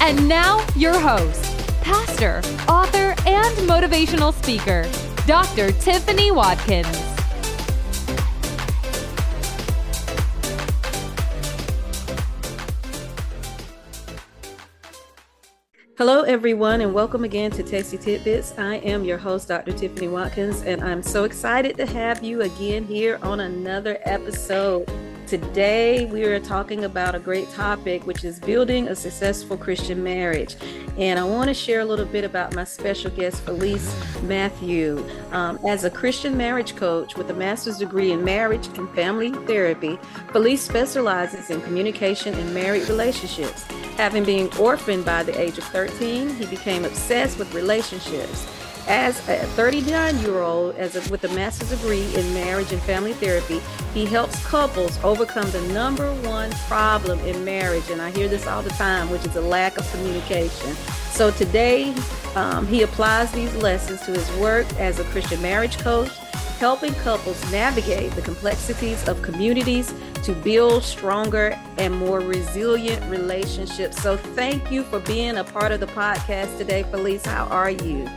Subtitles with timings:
[0.00, 1.42] And now, your host,
[1.82, 2.38] pastor,
[2.68, 4.88] author, and motivational speaker,
[5.26, 5.72] Dr.
[5.72, 6.86] Tiffany Watkins.
[15.98, 18.56] Hello, everyone, and welcome again to Tasty Tidbits.
[18.56, 19.72] I am your host, Dr.
[19.72, 24.88] Tiffany Watkins, and I'm so excited to have you again here on another episode.
[25.28, 30.56] Today, we are talking about a great topic, which is building a successful Christian marriage.
[30.96, 35.04] And I want to share a little bit about my special guest, Felice Mathieu.
[35.30, 39.98] Um, as a Christian marriage coach with a master's degree in marriage and family therapy,
[40.32, 43.64] Felice specializes in communication and married relationships.
[43.98, 48.46] Having been orphaned by the age of 13, he became obsessed with relationships
[48.88, 53.12] as a 39 year old as a, with a master's degree in marriage and family
[53.12, 53.60] therapy
[53.92, 58.62] he helps couples overcome the number one problem in marriage and i hear this all
[58.62, 60.74] the time which is a lack of communication.
[61.10, 61.94] So today
[62.34, 66.10] um, he applies these lessons to his work as a christian marriage coach
[66.58, 69.94] helping couples navigate the complexities of communities
[70.24, 74.02] to build stronger and more resilient relationships.
[74.02, 77.24] So thank you for being a part of the podcast today felice.
[77.24, 78.08] How are you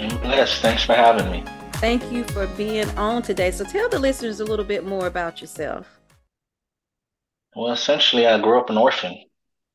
[0.00, 1.44] Yes, thanks for having me.
[1.74, 3.50] Thank you for being on today.
[3.50, 6.00] So tell the listeners a little bit more about yourself.
[7.54, 9.16] Well, essentially, I grew up an orphan.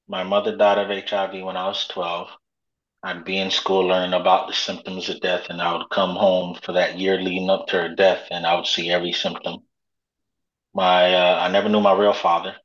[0.07, 2.29] My mother died of HIV when I was 12.
[3.03, 6.57] I'd be in school learning about the symptoms of death, and I would come home
[6.63, 9.63] for that year leading up to her death, and I would see every symptom.
[10.73, 12.55] My, uh, I never knew my real father.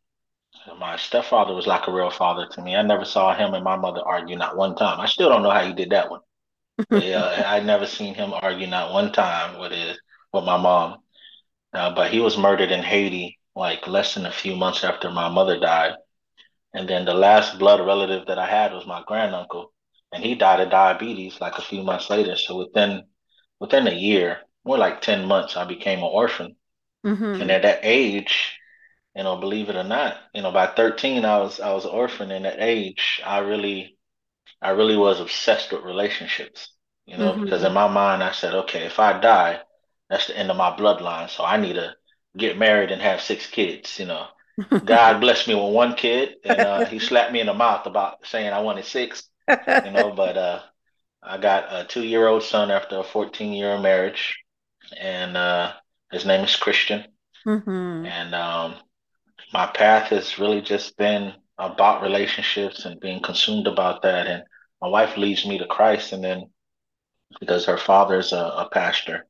[0.79, 2.75] My stepfather was like a real father to me.
[2.75, 5.01] I never saw him and my mother argue not one time.
[5.01, 6.21] I still don't know how he did that one
[6.91, 9.99] yeah, I never seen him argue not one time with his
[10.33, 10.99] with my mom.
[11.73, 15.29] Uh, but he was murdered in Haiti like less than a few months after my
[15.29, 15.95] mother died.
[16.73, 19.73] And then the last blood relative that I had was my granduncle,
[20.13, 22.37] and he died of diabetes like a few months later.
[22.37, 23.05] So within
[23.59, 26.57] within a year, more like ten months, I became an orphan.
[27.05, 27.43] Mm-hmm.
[27.43, 28.59] And at that age,
[29.17, 31.91] you know, believe it or not, you know, by thirteen, I was I was an
[31.91, 32.31] orphan.
[32.31, 33.97] And at age, I really
[34.63, 36.73] I really was obsessed with relationships,
[37.07, 37.45] you know, mm-hmm.
[37.45, 39.61] because in my mind, I said, okay, if I die,
[40.09, 41.31] that's the end of my bloodline.
[41.31, 41.95] So I need to
[42.37, 44.27] get married and have six kids, you know.
[44.85, 48.27] God blessed me with one kid, and uh, he slapped me in the mouth about
[48.27, 50.13] saying I wanted six, you know.
[50.15, 50.61] But uh,
[51.23, 54.37] I got a two-year-old son after a 14-year marriage,
[54.99, 55.73] and uh,
[56.11, 57.05] his name is Christian.
[57.47, 58.07] Mm-hmm.
[58.07, 58.75] And um,
[59.53, 64.27] my path has really just been about relationships and being consumed about that.
[64.27, 64.43] And
[64.81, 66.51] my wife leads me to Christ, and then
[67.39, 69.27] because her father's a, a pastor.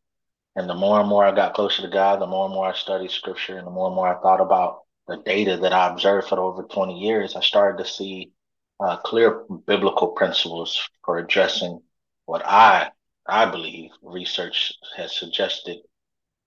[0.56, 2.72] And the more and more I got closer to God, the more and more I
[2.72, 6.28] studied scripture, and the more and more I thought about the data that I observed
[6.28, 8.32] for over 20 years, I started to see
[8.80, 11.80] uh, clear biblical principles for addressing
[12.26, 12.90] what I
[13.26, 15.78] I believe research has suggested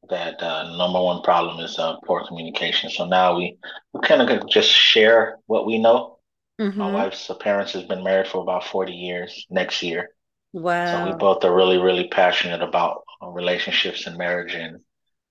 [0.09, 2.89] that uh, number one problem is uh, poor communication.
[2.89, 3.57] So now we,
[3.93, 6.12] we kind of just share what we know.
[6.59, 6.77] Mm-hmm.
[6.77, 10.09] My wife's parents has been married for about 40 years next year.
[10.53, 11.05] Wow.
[11.05, 14.79] So we both are really, really passionate about uh, relationships and marriage and,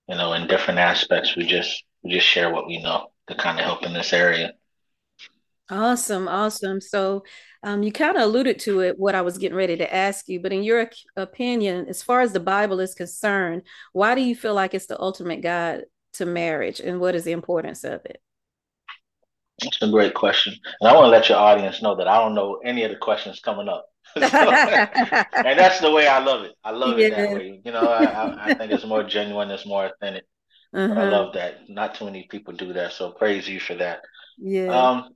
[0.09, 3.59] you know, in different aspects, we just, we just share what we know to kind
[3.59, 4.53] of help in this area.
[5.71, 6.27] Awesome.
[6.27, 6.81] Awesome.
[6.81, 7.25] So,
[7.63, 10.41] um, you kind of alluded to it, what I was getting ready to ask you,
[10.41, 13.63] but in your opinion, as far as the Bible is concerned,
[13.93, 15.85] why do you feel like it's the ultimate guide
[16.15, 18.21] to marriage and what is the importance of it?
[19.61, 20.55] That's a great question.
[20.81, 22.97] And I want to let your audience know that I don't know any of the
[22.97, 23.87] questions coming up.
[24.19, 26.53] so, and that's the way I love it.
[26.65, 27.07] I love yeah.
[27.07, 27.61] it that way.
[27.65, 30.25] You know, I, I, think it's more genuine, it's more authentic.
[30.75, 31.01] Uh-huh.
[31.01, 31.69] I love that.
[31.69, 32.93] Not too many people do that.
[32.93, 34.01] So praise you for that.
[34.39, 34.69] Yeah.
[34.69, 35.15] Um,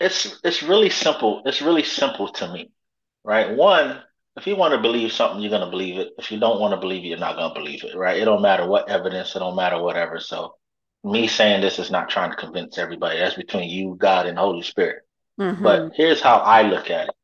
[0.00, 1.42] it's it's really simple.
[1.44, 2.70] It's really simple to me,
[3.24, 3.54] right?
[3.54, 4.00] One,
[4.36, 6.12] if you want to believe something, you're gonna believe it.
[6.18, 8.20] If you don't want to believe it, you're not gonna believe it, right?
[8.20, 9.36] It don't matter what evidence.
[9.36, 10.18] It don't matter whatever.
[10.18, 10.54] So,
[11.06, 13.18] me saying this is not trying to convince everybody.
[13.18, 15.02] That's between you, God, and Holy Spirit.
[15.40, 15.62] Mm-hmm.
[15.62, 17.14] But here's how I look at it.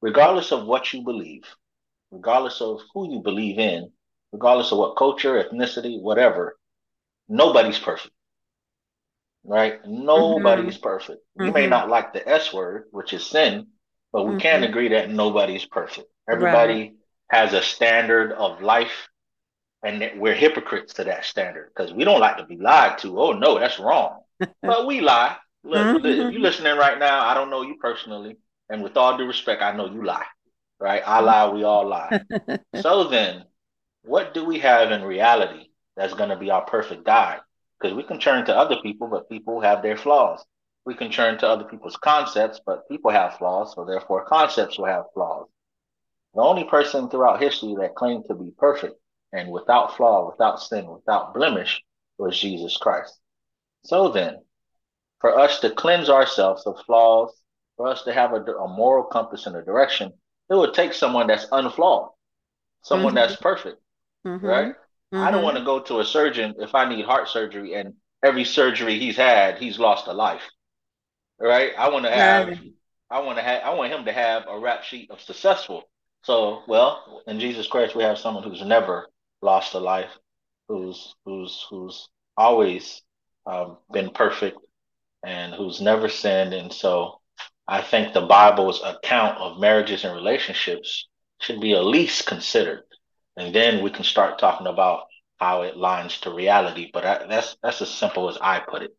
[0.00, 1.44] Regardless of what you believe,
[2.10, 3.92] regardless of who you believe in,
[4.32, 6.56] regardless of what culture, ethnicity, whatever,
[7.28, 8.14] nobody's perfect.
[9.44, 9.80] right?
[9.86, 10.82] Nobody's mm-hmm.
[10.82, 11.22] perfect.
[11.34, 11.54] We mm-hmm.
[11.54, 13.68] may not like the S word, which is sin,
[14.12, 14.40] but we mm-hmm.
[14.40, 16.08] can agree that nobody's perfect.
[16.30, 16.92] Everybody right.
[17.28, 19.08] has a standard of life,
[19.82, 23.18] and we're hypocrites to that standard because we don't like to be lied to.
[23.20, 24.20] Oh no, that's wrong.
[24.62, 25.36] but we lie.
[25.64, 26.42] Look, if you're mm-hmm.
[26.42, 28.36] listening right now, I don't know you personally,
[28.68, 30.26] and with all due respect, I know you lie.
[30.80, 31.02] Right?
[31.06, 31.48] I lie.
[31.50, 32.20] We all lie.
[32.80, 33.44] so then,
[34.02, 37.40] what do we have in reality that's going to be our perfect guide?
[37.80, 40.44] Because we can turn to other people, but people have their flaws.
[40.84, 44.86] We can turn to other people's concepts, but people have flaws, so therefore concepts will
[44.86, 45.46] have flaws.
[46.34, 48.96] The only person throughout history that claimed to be perfect
[49.32, 51.82] and without flaw, without sin, without blemish
[52.18, 53.18] was Jesus Christ.
[53.84, 54.38] So then,
[55.20, 57.32] for us to cleanse ourselves of flaws,
[57.76, 60.12] for us to have a, a moral compass and a direction,
[60.50, 62.10] it would take someone that's unflawed,
[62.82, 63.28] someone mm-hmm.
[63.28, 63.80] that's perfect,
[64.26, 64.44] mm-hmm.
[64.44, 64.74] right?
[64.74, 65.18] Mm-hmm.
[65.18, 65.44] I don't mm-hmm.
[65.44, 69.16] want to go to a surgeon if I need heart surgery and every surgery he's
[69.16, 70.42] had, he's lost a life.
[71.40, 71.72] Right?
[71.76, 72.72] I want to have right.
[73.10, 75.82] I want to have I want him to have a rap sheet of successful.
[76.22, 79.08] So, well, in Jesus Christ we have someone who's never
[79.42, 80.10] lost a life,
[80.68, 83.02] who's who's who's always
[83.46, 84.58] um, been perfect
[85.24, 86.54] and who's never sinned.
[86.54, 87.20] And so
[87.68, 91.08] I think the Bible's account of marriages and relationships
[91.40, 92.84] should be at least considered
[93.36, 95.04] and then we can start talking about
[95.38, 96.90] how it lines to reality.
[96.92, 98.96] But I, that's that's as simple as I put it.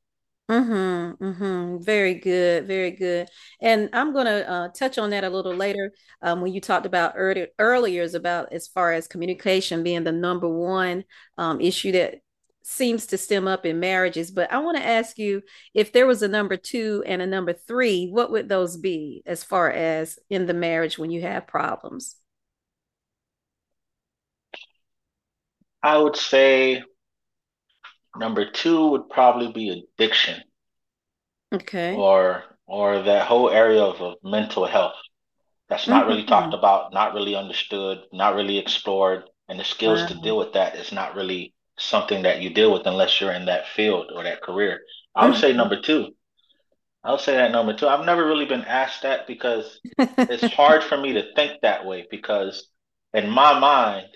[0.51, 1.83] Mm-hmm, mm-hmm.
[1.83, 3.29] Very good, very good.
[3.61, 6.85] And I'm going to uh, touch on that a little later um, when you talked
[6.85, 11.05] about earlier, earlier is about as far as communication being the number one
[11.37, 12.15] um, issue that
[12.61, 14.31] seems to stem up in marriages.
[14.31, 15.43] But I want to ask you
[15.73, 19.45] if there was a number two and a number three, what would those be as
[19.45, 22.17] far as in the marriage when you have problems?
[25.81, 26.83] I would say
[28.17, 30.41] number two would probably be addiction.
[31.53, 31.95] Okay.
[31.95, 34.95] Or or that whole area of, of mental health
[35.69, 36.09] that's not mm-hmm.
[36.09, 40.53] really talked about, not really understood, not really explored, and the skills to deal with
[40.53, 44.23] that is not really something that you deal with unless you're in that field or
[44.23, 44.81] that career.
[45.15, 45.41] I would mm-hmm.
[45.41, 46.09] say number two.
[47.03, 47.87] I would say that number two.
[47.87, 52.07] I've never really been asked that because it's hard for me to think that way
[52.09, 52.69] because
[53.13, 54.07] in my mind,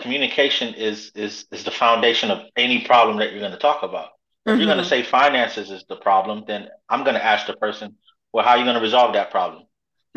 [0.00, 4.10] communication is is is the foundation of any problem that you're going to talk about.
[4.44, 4.60] If mm-hmm.
[4.60, 7.96] you're going to say finances is the problem, then I'm going to ask the person,
[8.32, 9.62] well, how are you going to resolve that problem?
[9.62, 9.68] It's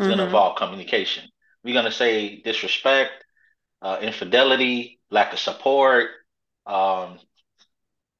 [0.02, 0.08] mm-hmm.
[0.08, 1.24] going to involve communication.
[1.62, 3.24] We're going to say disrespect,
[3.82, 6.10] uh, infidelity, lack of support.
[6.66, 7.18] Um,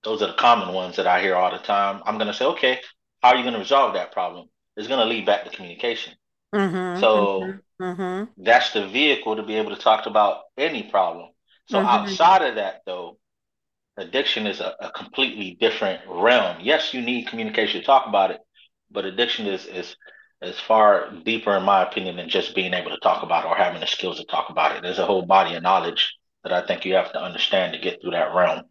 [0.04, 2.02] those are the common ones that I hear all the time.
[2.06, 2.80] I'm going to say, okay,
[3.22, 4.48] how are you going to resolve that problem?
[4.76, 6.14] It's going to lead back to communication.
[6.54, 8.42] Mm-hmm, so mm-hmm, mm-hmm.
[8.42, 11.30] that's the vehicle to be able to talk about any problem.
[11.68, 11.86] So mm-hmm.
[11.86, 13.18] outside of that, though,
[13.96, 16.58] addiction is a, a, completely different realm.
[16.60, 18.40] Yes, you need communication to talk about it,
[18.90, 19.96] but addiction is is
[20.42, 23.56] is far deeper, in my opinion, than just being able to talk about it or
[23.56, 24.82] having the skills to talk about it.
[24.82, 26.14] There's a whole body of knowledge
[26.44, 28.62] that I think you have to understand to get through that realm.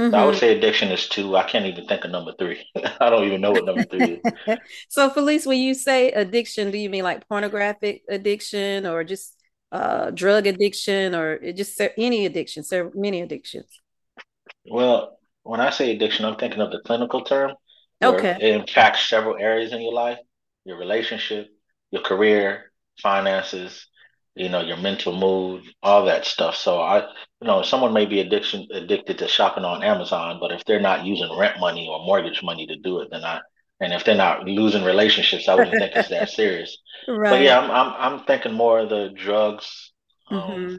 [0.00, 0.10] Mm-hmm.
[0.10, 0.40] So I would mm-hmm.
[0.40, 1.36] say addiction is two.
[1.36, 2.64] I can't even think of number three.
[3.00, 4.58] I don't even know what number three is.
[4.88, 9.35] so, Felice, when you say addiction, do you mean like pornographic addiction or just
[9.72, 13.66] uh, drug addiction or just any addiction, so many addictions?
[14.68, 17.52] Well, when I say addiction, I'm thinking of the clinical term.
[18.02, 18.36] Okay.
[18.40, 20.18] It impacts several areas in your life,
[20.64, 21.48] your relationship,
[21.90, 23.86] your career, finances,
[24.34, 26.56] you know, your mental mood, all that stuff.
[26.56, 27.00] So I,
[27.40, 31.06] you know, someone may be addiction addicted to shopping on Amazon, but if they're not
[31.06, 33.40] using rent money or mortgage money to do it, then I
[33.80, 36.78] and if they're not losing relationships, I wouldn't think it's that serious.
[37.08, 37.30] Right.
[37.30, 39.92] But yeah, I'm I'm I'm thinking more of the drugs,
[40.30, 40.76] um, mm-hmm.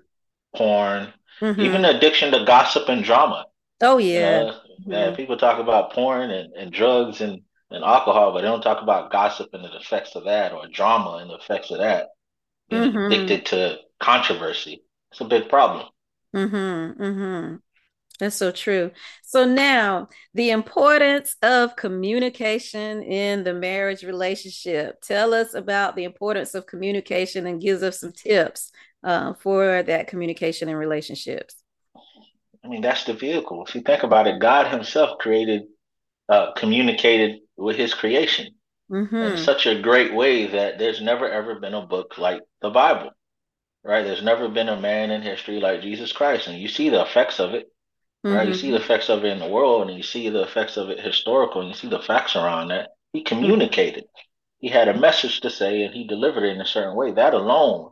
[0.56, 1.62] porn, mm-hmm.
[1.62, 3.46] even addiction to gossip and drama.
[3.82, 4.52] Oh yeah.
[4.52, 5.16] Uh, yeah.
[5.16, 9.12] People talk about porn and, and drugs and, and alcohol, but they don't talk about
[9.12, 12.08] gossip and the effects of that or drama and the effects of that.
[12.72, 12.98] Mm-hmm.
[12.98, 14.84] Addicted to controversy.
[15.12, 15.88] It's a big problem.
[16.36, 17.02] Mm-hmm.
[17.02, 17.56] Mm-hmm.
[18.20, 18.92] That's so true.
[19.24, 25.02] So now, the importance of communication in the marriage relationship.
[25.02, 28.72] Tell us about the importance of communication and gives us some tips
[29.04, 31.56] uh, for that communication in relationships.
[32.64, 33.66] I mean, that's the vehicle.
[33.66, 35.64] If you think about it, God Himself created,
[36.28, 38.56] uh, communicated with His creation
[38.92, 39.16] mm-hmm.
[39.16, 43.12] in such a great way that there's never ever been a book like the Bible,
[43.84, 44.04] right?
[44.04, 47.40] There's never been a man in history like Jesus Christ, and you see the effects
[47.40, 47.72] of it
[48.26, 48.36] Mm-hmm.
[48.36, 48.48] Right?
[48.48, 50.90] You see the effects of it in the world, and you see the effects of
[50.90, 52.90] it historical, and you see the facts around that.
[53.14, 54.06] He communicated.
[54.60, 57.12] He had a message to say, and he delivered it in a certain way.
[57.12, 57.92] That alone,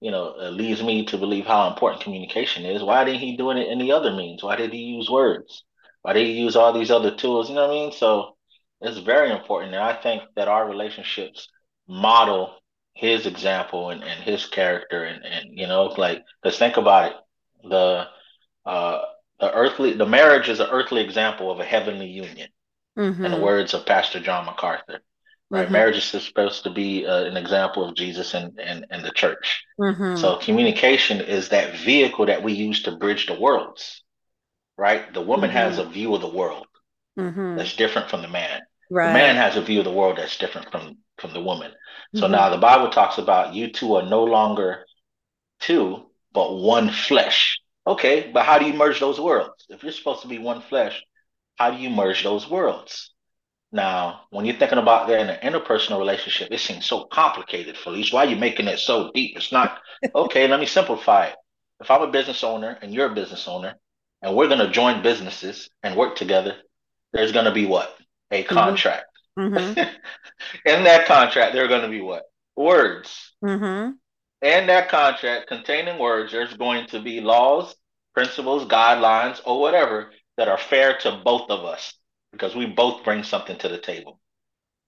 [0.00, 2.82] you know, uh, leads me to believe how important communication is.
[2.82, 4.42] Why didn't he do it in any other means?
[4.42, 5.64] Why did he use words?
[6.02, 7.48] Why did he use all these other tools?
[7.48, 7.92] You know what I mean?
[7.92, 8.36] So
[8.80, 9.74] it's very important.
[9.74, 11.48] And I think that our relationships
[11.88, 12.54] model
[12.94, 17.16] his example and, and his character and, and you know, like because think about it.
[17.68, 18.06] The
[18.66, 18.98] uh
[19.40, 22.48] the earthly the marriage is an earthly example of a heavenly union,
[22.98, 23.24] mm-hmm.
[23.24, 25.00] in the words of Pastor John MacArthur.
[25.50, 25.72] Right, mm-hmm.
[25.72, 29.64] marriage is supposed to be uh, an example of Jesus and and, and the church.
[29.78, 30.16] Mm-hmm.
[30.16, 34.02] So communication is that vehicle that we use to bridge the worlds.
[34.76, 35.90] Right, the woman has mm-hmm.
[35.90, 36.66] a view of the world
[37.18, 37.56] mm-hmm.
[37.56, 38.62] that's different from the man.
[38.90, 39.08] Right.
[39.08, 41.72] The man has a view of the world that's different from from the woman.
[42.14, 42.32] So mm-hmm.
[42.32, 44.84] now the Bible talks about you two are no longer
[45.60, 47.58] two, but one flesh.
[47.86, 49.66] Okay, but how do you merge those worlds?
[49.68, 51.02] If you're supposed to be one flesh,
[51.56, 53.12] how do you merge those worlds?
[53.72, 58.12] Now, when you're thinking about that in an interpersonal relationship, it seems so complicated, Felice.
[58.12, 59.36] Why are you making it so deep?
[59.36, 59.80] It's not
[60.14, 60.46] okay.
[60.46, 61.34] let me simplify it.
[61.80, 63.74] If I'm a business owner and you're a business owner,
[64.22, 66.56] and we're going to join businesses and work together,
[67.12, 67.94] there's going to be what?
[68.30, 68.54] A mm-hmm.
[68.54, 69.06] contract.
[69.38, 69.78] Mm-hmm.
[70.64, 72.22] in that contract, there are going to be what?
[72.56, 73.34] Words.
[73.44, 73.92] Mm-hmm.
[74.42, 77.74] In that contract containing words, there's going to be laws,
[78.12, 81.94] principles, guidelines, or whatever that are fair to both of us
[82.32, 84.20] because we both bring something to the table.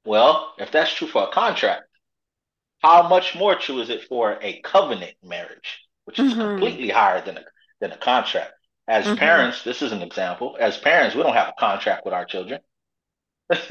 [0.05, 1.85] Well, if that's true for a contract,
[2.83, 6.41] how much more true is it for a covenant marriage, which is mm-hmm.
[6.41, 7.45] completely higher than a,
[7.81, 8.53] than a contract?
[8.89, 9.17] As mm-hmm.
[9.17, 10.57] parents, this is an example.
[10.61, 12.61] As parents, we don't have a contract with our children.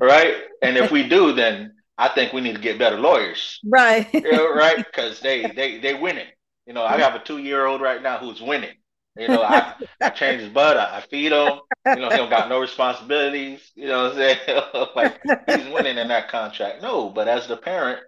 [0.00, 0.34] right?
[0.62, 3.60] And if we do, then I think we need to get better lawyers.
[3.64, 4.08] Right.
[4.14, 4.76] you know, right?
[4.76, 6.28] Because they they they winning.
[6.66, 8.74] You know, I have a two year old right now who's winning.
[9.18, 9.72] You know, I,
[10.02, 11.60] I change his butt, I, I feed him.
[11.86, 13.70] You know, he don't got no responsibilities.
[13.74, 14.88] You know what I'm saying?
[14.96, 16.82] like he's winning in that contract.
[16.82, 18.00] No, but as the parent,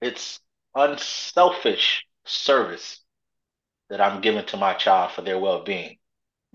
[0.00, 0.40] it's
[0.74, 3.00] unselfish service
[3.90, 5.98] that I'm giving to my child for their well being.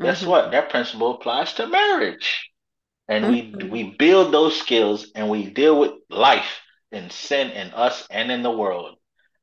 [0.02, 0.30] Guess mm-hmm.
[0.30, 0.52] what?
[0.52, 2.50] That principle applies to marriage
[3.10, 3.70] and mm-hmm.
[3.70, 8.32] we we build those skills and we deal with life and sin in us and
[8.32, 8.98] in the world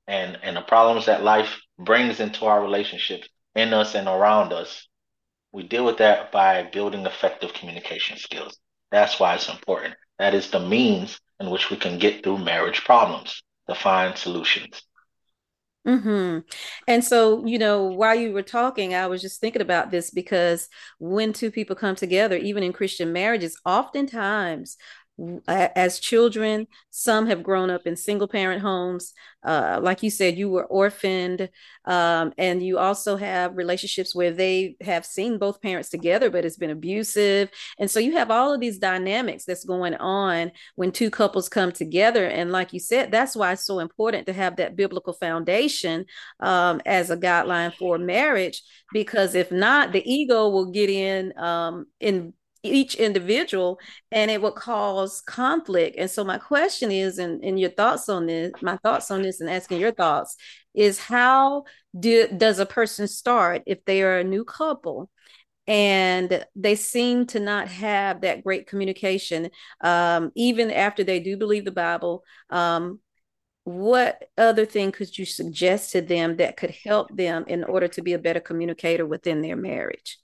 [0.07, 4.87] and and the problems that life brings into our relationships in us and around us
[5.57, 8.59] we deal with that by building effective communication skills.
[8.91, 9.95] That's why it's important.
[10.19, 14.83] That is the means in which we can get through marriage problems to find solutions.
[15.89, 16.41] Mm-hmm.
[16.89, 20.69] And so, you know, while you were talking, I was just thinking about this because
[20.99, 24.77] when two people come together, even in Christian marriages, oftentimes
[25.49, 26.67] as children.
[26.91, 29.15] Some have grown up in single parent homes.
[29.43, 31.49] Uh, like you said, you were orphaned.
[31.85, 36.57] Um, and you also have relationships where they have seen both parents together, but it's
[36.59, 37.51] been abusive.
[37.79, 41.73] And so you have all of these dynamics that's going on when two couples come
[41.73, 42.27] together.
[42.27, 46.07] And like you said, that's why it's so important to have that biblical foundation
[46.41, 51.87] um, as a guideline for marriage, because if not, the ego will get in um,
[52.01, 53.79] in each individual
[54.11, 55.97] and it would cause conflict.
[55.99, 59.41] And so my question is and, and your thoughts on this my thoughts on this
[59.41, 60.37] and asking your thoughts
[60.75, 61.65] is how
[61.99, 65.11] do, does a person start if they are a new couple
[65.69, 71.65] and they seem to not have that great communication um, even after they do believe
[71.65, 73.01] the bible um,
[73.67, 78.01] what other thing could you suggest to them that could help them in order to
[78.01, 80.21] be a better communicator within their marriage?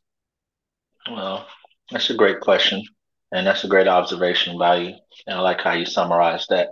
[1.11, 1.49] Well
[1.93, 2.83] that's a great question.
[3.33, 4.95] And that's a great observation by you.
[5.27, 6.69] And I like how you summarize that.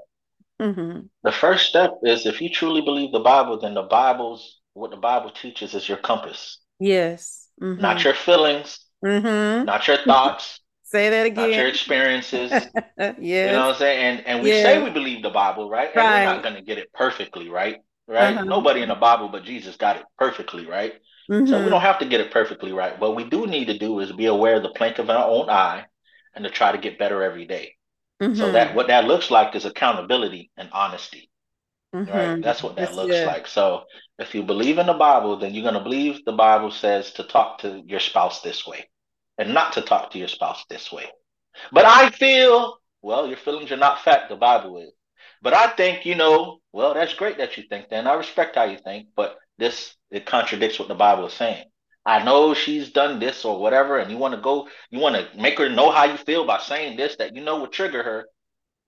[0.60, 1.00] Mm-hmm.
[1.22, 4.96] The first step is if you truly believe the Bible, then the Bible's what the
[4.98, 6.58] Bible teaches is your compass.
[6.78, 7.48] Yes.
[7.60, 7.80] Mm-hmm.
[7.80, 9.64] Not your feelings, mm-hmm.
[9.64, 10.60] not your thoughts.
[10.84, 11.50] say that again.
[11.50, 12.50] Not your experiences.
[12.98, 13.12] yeah.
[13.18, 14.18] You know what I'm saying?
[14.18, 14.64] And and we yes.
[14.64, 15.88] say we believe the Bible, right?
[15.88, 16.26] And right.
[16.26, 17.78] we're not gonna get it perfectly, right?
[18.06, 18.34] Right?
[18.34, 18.44] Uh-huh.
[18.44, 20.94] Nobody in the Bible but Jesus got it perfectly, right?
[21.30, 21.46] Mm-hmm.
[21.46, 21.70] So we mm-hmm.
[21.70, 22.98] don't have to get it perfectly right.
[22.98, 25.48] What we do need to do is be aware of the plank of our own
[25.48, 25.84] eye
[26.34, 27.76] and to try to get better every day.
[28.20, 28.34] Mm-hmm.
[28.34, 31.30] So that what that looks like is accountability and honesty.
[31.94, 32.12] Mm-hmm.
[32.12, 32.42] Right?
[32.42, 33.26] That's what that That's looks good.
[33.26, 33.46] like.
[33.46, 33.84] So
[34.18, 37.58] if you believe in the Bible, then you're gonna believe the Bible says to talk
[37.60, 38.88] to your spouse this way
[39.38, 41.06] and not to talk to your spouse this way.
[41.72, 44.92] But I feel, well, your feelings are not fact, the Bible is.
[45.42, 47.96] But I think, you know, well, that's great that you think that.
[47.96, 51.64] And I respect how you think, but this it contradicts what the Bible is saying.
[52.04, 55.40] I know she's done this or whatever, and you want to go, you want to
[55.40, 58.26] make her know how you feel by saying this that you know will trigger her.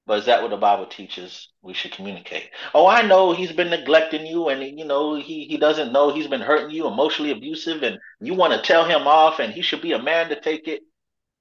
[0.06, 2.50] But is that what the Bible teaches we should communicate?
[2.74, 6.26] Oh, I know he's been neglecting you, and you know he he doesn't know he's
[6.26, 9.82] been hurting you, emotionally abusive, and you want to tell him off, and he should
[9.82, 10.82] be a man to take it.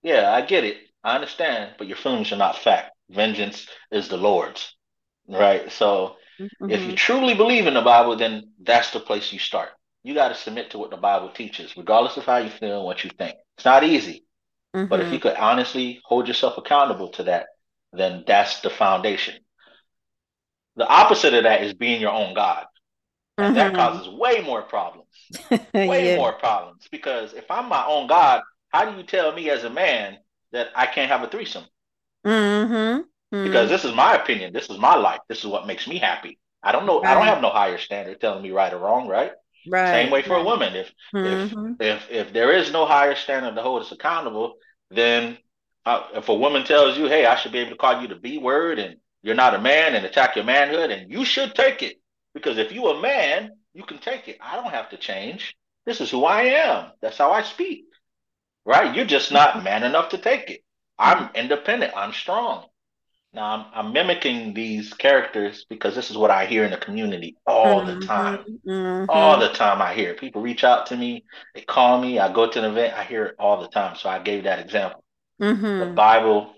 [0.03, 2.91] Yeah, I get it, I understand, but your feelings are not fact.
[3.09, 4.75] Vengeance is the Lord's,
[5.27, 5.71] right?
[5.71, 6.69] So Mm-hmm.
[6.69, 6.95] If you mm-hmm.
[6.95, 9.69] truly believe in the Bible, then that's the place you start.
[10.03, 12.85] You got to submit to what the Bible teaches, regardless of how you feel and
[12.85, 13.35] what you think.
[13.57, 14.25] It's not easy.
[14.75, 14.87] Mm-hmm.
[14.87, 17.47] But if you could honestly hold yourself accountable to that,
[17.93, 19.35] then that's the foundation.
[20.77, 22.65] The opposite of that is being your own God.
[23.37, 23.73] And mm-hmm.
[23.73, 25.07] that causes way more problems.
[25.73, 26.17] way yeah.
[26.17, 26.87] more problems.
[26.91, 30.17] Because if I'm my own God, how do you tell me as a man
[30.51, 31.65] that I can't have a threesome?
[32.25, 33.01] Mm-hmm.
[33.33, 33.45] Mm-hmm.
[33.45, 34.53] Because this is my opinion.
[34.53, 35.19] This is my life.
[35.29, 36.37] This is what makes me happy.
[36.63, 37.01] I don't know.
[37.01, 37.11] Right.
[37.11, 39.31] I don't have no higher standard telling me right or wrong, right?
[39.67, 39.91] Right.
[39.91, 40.41] Same way for right.
[40.41, 40.75] a woman.
[40.75, 41.73] If mm-hmm.
[41.79, 44.55] if if if there is no higher standard to hold us accountable,
[44.89, 45.37] then
[45.85, 48.15] uh, if a woman tells you, "Hey, I should be able to call you the
[48.15, 51.83] B word," and you're not a man, and attack your manhood, and you should take
[51.83, 52.01] it
[52.33, 54.37] because if you a man, you can take it.
[54.41, 55.55] I don't have to change.
[55.85, 56.91] This is who I am.
[57.01, 57.85] That's how I speak.
[58.65, 58.95] Right?
[58.95, 60.63] You're just not man enough to take it.
[60.99, 61.93] I'm independent.
[61.95, 62.65] I'm strong.
[63.33, 67.37] Now I'm, I'm, mimicking these characters because this is what I hear in the community
[67.47, 68.45] all mm-hmm, the time.
[68.67, 69.09] Mm-hmm.
[69.09, 71.23] All the time I hear people reach out to me,
[71.55, 73.95] they call me, I go to an event, I hear it all the time.
[73.95, 75.03] So I gave that example.
[75.41, 75.79] Mm-hmm.
[75.79, 76.53] The Bible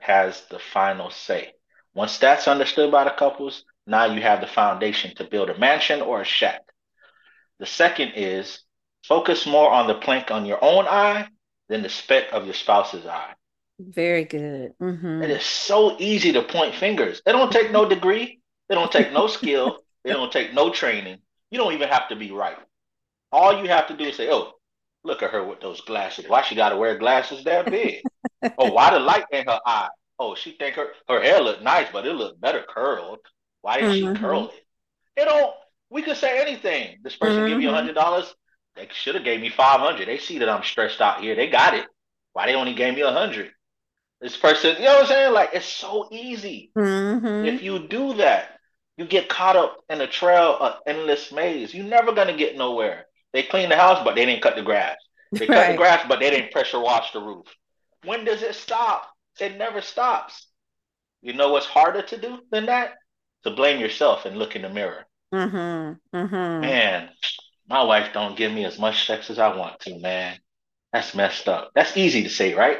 [0.00, 1.52] has the final say.
[1.94, 6.02] Once that's understood by the couples, now you have the foundation to build a mansion
[6.02, 6.60] or a shack.
[7.58, 8.60] The second is
[9.06, 11.28] focus more on the plank on your own eye
[11.68, 13.34] than the speck of your spouse's eye.
[13.78, 14.72] Very good.
[14.80, 15.22] Mm-hmm.
[15.22, 17.20] It is so easy to point fingers.
[17.26, 18.40] It don't take no degree.
[18.68, 19.78] It don't take no skill.
[20.04, 21.18] It don't take no training.
[21.50, 22.56] You don't even have to be right.
[23.32, 24.52] All you have to do is say, "Oh,
[25.04, 26.28] look at her with those glasses.
[26.28, 28.02] Why she got to wear glasses that big?
[28.58, 29.88] oh, why the light in her eye?
[30.18, 33.18] Oh, she think her her hair look nice, but it look better curled.
[33.62, 34.14] Why didn't mm-hmm.
[34.14, 35.22] she curl it?
[35.22, 35.54] It don't.
[35.90, 36.98] We could say anything.
[37.02, 37.48] This person mm-hmm.
[37.48, 37.76] give me a mm-hmm.
[37.76, 38.34] hundred dollars.
[38.74, 40.08] They should have gave me five hundred.
[40.08, 41.34] They see that I'm stressed out here.
[41.34, 41.86] They got it.
[42.32, 43.50] Why they only gave me a hundred?
[44.20, 45.32] This person, you know what I'm saying?
[45.34, 46.70] Like it's so easy.
[46.76, 47.46] Mm-hmm.
[47.46, 48.58] If you do that,
[48.96, 51.74] you get caught up in a trail of endless maze.
[51.74, 53.06] You're never gonna get nowhere.
[53.32, 54.96] They clean the house, but they didn't cut the grass.
[55.32, 57.46] They cut the grass, but they didn't pressure wash the roof.
[58.04, 59.10] When does it stop?
[59.38, 60.46] It never stops.
[61.20, 62.94] You know what's harder to do than that?
[63.44, 65.04] To blame yourself and look in the mirror.
[65.34, 66.16] Mm-hmm.
[66.16, 66.60] Mm-hmm.
[66.60, 67.10] Man,
[67.68, 70.38] my wife don't give me as much sex as I want to, man.
[70.92, 71.72] That's messed up.
[71.74, 72.78] That's easy to say, right?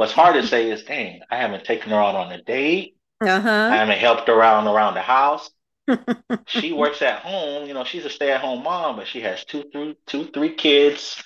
[0.00, 2.96] What's hard to say is, dang, I haven't taken her out on a date.
[3.20, 3.68] Uh-huh.
[3.70, 5.50] I haven't helped her around around the house.
[6.46, 7.68] she works at home.
[7.68, 11.22] You know, she's a stay-at-home mom, but she has two, three, two, three kids,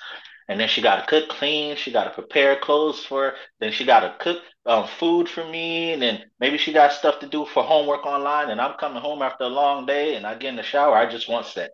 [0.48, 1.76] and then she got to cook, clean.
[1.76, 3.26] She got to prepare clothes for.
[3.26, 3.34] Her.
[3.60, 7.20] Then she got to cook um, food for me, and then maybe she got stuff
[7.20, 8.50] to do for homework online.
[8.50, 10.96] And I'm coming home after a long day, and I get in the shower.
[10.96, 11.70] I just want sex.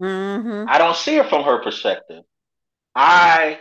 [0.00, 0.64] Mm-hmm.
[0.66, 2.24] I don't see it from her perspective.
[2.94, 3.58] I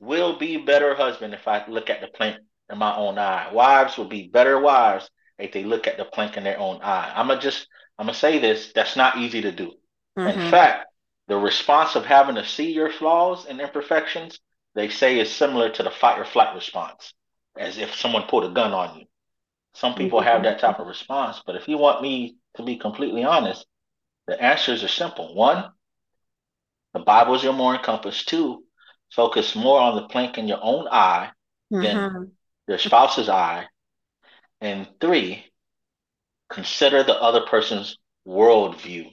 [0.00, 2.36] will be better husband if I look at the plank
[2.70, 3.50] in my own eye.
[3.52, 7.12] Wives will be better wives if they look at the plank in their own eye.
[7.14, 7.66] I'm gonna just
[7.98, 8.72] I'm gonna say this.
[8.74, 9.72] That's not easy to do.
[10.18, 10.40] Mm-hmm.
[10.40, 10.86] In fact,
[11.26, 14.40] the response of having to see your flaws and imperfections,
[14.74, 17.12] they say, is similar to the fight or flight response,
[17.56, 19.06] as if someone pulled a gun on you.
[19.74, 23.24] Some people have that type of response, but if you want me to be completely
[23.24, 23.66] honest,
[24.26, 25.34] the answers are simple.
[25.34, 25.70] One,
[26.94, 28.24] the Bible is your moral compass.
[28.24, 28.64] Two,
[29.12, 31.30] focus more on the plank in your own eye
[31.72, 31.82] mm-hmm.
[31.82, 32.32] than
[32.66, 33.66] your spouse's eye.
[34.60, 35.44] And three,
[36.50, 39.10] consider the other person's worldview,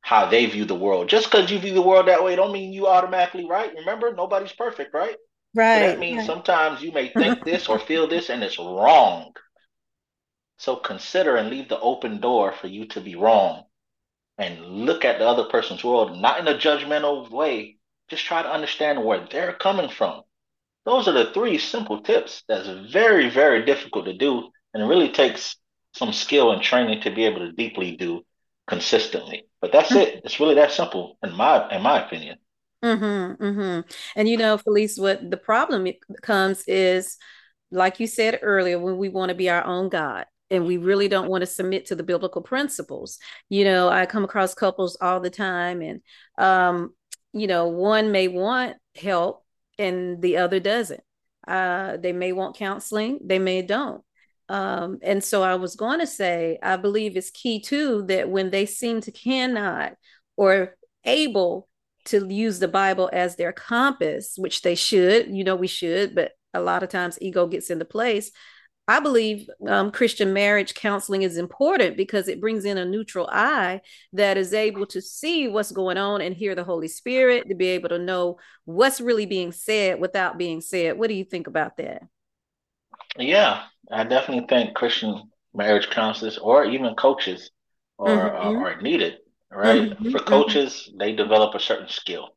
[0.00, 1.08] how they view the world.
[1.08, 3.72] Just because you view the world that way don't mean you automatically right.
[3.74, 5.16] Remember, nobody's perfect, right?
[5.54, 5.80] Right.
[5.80, 6.26] So that means right.
[6.26, 9.32] sometimes you may think this or feel this and it's wrong.
[10.58, 13.64] So consider and leave the open door for you to be wrong
[14.38, 17.76] and look at the other person's world, not in a judgmental way.
[18.10, 20.22] Just try to understand where they're coming from.
[20.84, 25.10] Those are the three simple tips that's very, very difficult to do and it really
[25.10, 25.56] takes
[25.92, 28.22] some skill and training to be able to deeply do
[28.66, 29.46] consistently.
[29.60, 30.22] But that's it.
[30.24, 32.38] It's really that simple in my in my opinion.
[32.84, 33.80] Mm-hmm, mm-hmm.
[34.16, 35.86] And you know, Felice, what the problem
[36.20, 37.16] comes is,
[37.70, 41.08] like you said earlier, when we want to be our own God and we really
[41.08, 43.18] don't want to submit to the biblical principles.
[43.48, 46.02] You know, I come across couples all the time, and
[46.36, 46.92] um,
[47.34, 49.44] you know, one may want help
[49.78, 51.02] and the other doesn't.
[51.46, 54.02] Uh, they may want counseling, they may don't.
[54.48, 58.50] Um, and so I was going to say, I believe it's key too that when
[58.50, 59.94] they seem to cannot
[60.36, 61.68] or able
[62.06, 66.32] to use the Bible as their compass, which they should, you know, we should, but
[66.52, 68.30] a lot of times ego gets into place.
[68.86, 73.80] I believe um, Christian marriage counseling is important because it brings in a neutral eye
[74.12, 77.68] that is able to see what's going on and hear the Holy Spirit to be
[77.68, 80.98] able to know what's really being said without being said.
[80.98, 82.02] What do you think about that?
[83.16, 87.50] Yeah, I definitely think Christian marriage counselors or even coaches
[87.98, 88.62] are, mm-hmm.
[88.64, 89.18] are needed,
[89.50, 89.92] right?
[89.92, 90.10] Mm-hmm.
[90.10, 92.36] For coaches, they develop a certain skill.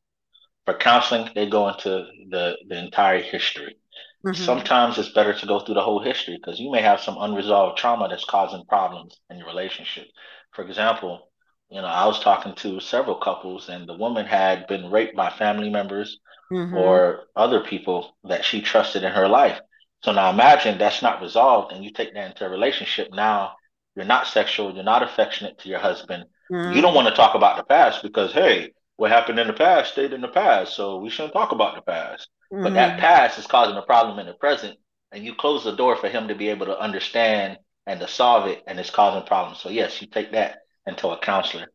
[0.64, 3.78] For counseling, they go into the, the entire history.
[4.26, 4.44] Mm-hmm.
[4.44, 7.78] sometimes it's better to go through the whole history because you may have some unresolved
[7.78, 10.08] trauma that's causing problems in your relationship.
[10.52, 11.30] For example,
[11.70, 15.30] you know, I was talking to several couples and the woman had been raped by
[15.30, 16.20] family members
[16.52, 16.76] mm-hmm.
[16.76, 19.60] or other people that she trusted in her life.
[20.04, 23.10] So now imagine that's not resolved and you take that into a relationship.
[23.12, 23.54] Now
[23.96, 26.26] you're not sexual, you're not affectionate to your husband.
[26.52, 26.76] Mm-hmm.
[26.76, 29.94] You don't want to talk about the past because, hey, what happened in the past
[29.94, 30.76] stayed in the past.
[30.76, 32.28] So we shouldn't talk about the past.
[32.52, 32.64] Mm-hmm.
[32.64, 33.00] But that mm-hmm.
[33.00, 34.78] past is causing a problem in the present.
[35.12, 38.48] And you close the door for him to be able to understand and to solve
[38.48, 38.64] it.
[38.68, 39.60] And it's causing problems.
[39.60, 41.68] So, yes, you take that into a counselor.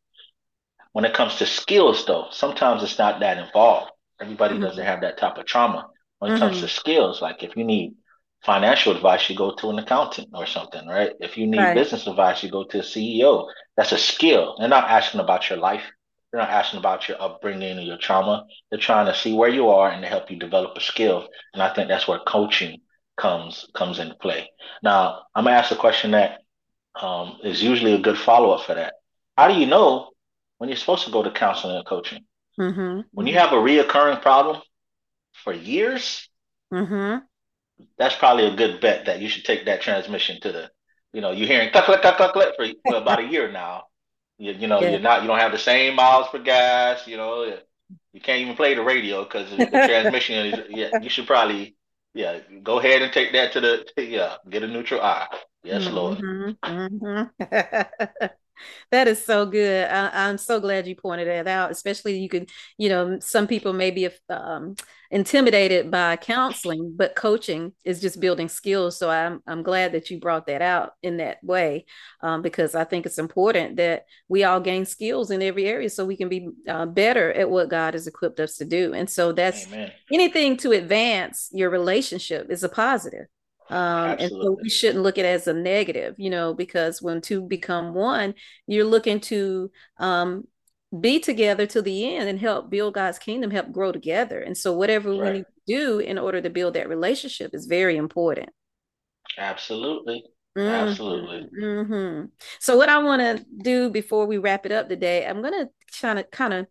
[0.93, 3.93] When it comes to skills, though, sometimes it's not that involved.
[4.21, 4.65] Everybody mm-hmm.
[4.65, 5.89] doesn't have that type of trauma.
[6.19, 6.77] When it comes to mm-hmm.
[6.77, 7.95] skills, like if you need
[8.45, 11.13] financial advice, you go to an accountant or something, right?
[11.21, 11.75] If you need right.
[11.75, 13.49] business advice, you go to a CEO.
[13.77, 14.57] That's a skill.
[14.59, 15.85] They're not asking about your life.
[16.33, 18.47] They're not asking about your upbringing or your trauma.
[18.71, 21.29] They're trying to see where you are and to help you develop a skill.
[21.53, 22.81] And I think that's where coaching
[23.19, 24.51] comes comes into play.
[24.83, 26.41] Now, I'm gonna ask a question that
[27.01, 28.95] um, is usually a good follow up for that.
[29.37, 30.11] How do you know
[30.59, 32.25] when you're supposed to go to counseling and coaching?
[32.59, 33.01] Mm-hmm.
[33.13, 34.61] When you have a reoccurring problem
[35.33, 36.29] for years,
[36.73, 37.19] mm-hmm.
[37.99, 40.71] that's probably a good bet that you should take that transmission to the,
[41.13, 43.85] you know, you're hearing click, click, click, click, click for, for about a year now.
[44.43, 44.91] You, you know, yeah.
[44.91, 47.07] you're not, you don't have the same miles per gas.
[47.07, 47.59] You know,
[48.13, 50.61] you can't even play the radio because the transmission is.
[50.69, 51.77] Yeah, you should probably,
[52.13, 55.29] yeah, go ahead and take that to the, yeah, get a neutral eye.
[55.63, 56.19] Yes, mm-hmm, Lord.
[56.19, 58.27] Mm-hmm.
[58.91, 59.89] that is so good.
[59.89, 61.71] I, am so glad you pointed that out.
[61.71, 62.47] Especially you can,
[62.79, 64.75] you know, some people may be um,
[65.11, 68.99] intimidated by counseling, but coaching is just building skills.
[68.99, 71.87] So I'm I'm glad that you brought that out in that way,
[72.23, 76.05] um, because I think it's important that we all gain skills in every area so
[76.05, 78.95] we can be uh, better at what God has equipped us to do.
[78.95, 79.93] And so that's Amen.
[80.13, 83.27] anything to advance your relationship is a positive.
[83.73, 87.23] Um, and so we shouldn't look at it as a negative, you know, because when
[87.23, 88.35] two become one,
[88.67, 90.45] you're looking to um,
[91.01, 94.41] be together to the end and help build God's kingdom, help grow together.
[94.41, 95.21] And so, whatever right.
[95.21, 98.51] we need to do in order to build that relationship is very important.
[99.39, 100.23] Absolutely.
[100.55, 100.89] Mm-hmm.
[100.91, 101.49] Absolutely.
[101.59, 102.25] Mm-hmm.
[102.61, 105.71] So, what I want to do before we wrap it up today, I'm going to
[105.99, 106.67] kind of kind of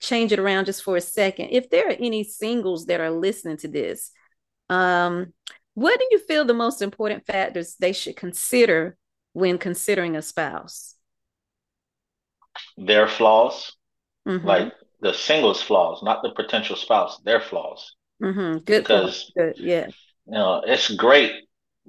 [0.00, 1.50] change it around just for a second.
[1.52, 4.10] If there are any singles that are listening to this,
[4.68, 5.32] um,
[5.74, 8.96] what do you feel the most important factors they should consider
[9.32, 10.96] when considering a spouse?
[12.76, 13.76] Their flaws,
[14.26, 14.46] mm-hmm.
[14.46, 17.94] like the single's flaws, not the potential spouse, their flaws.
[18.22, 18.58] Mm-hmm.
[18.58, 18.82] Good.
[18.82, 19.54] Because, Good.
[19.58, 19.86] Yeah.
[20.26, 21.32] You know, it's great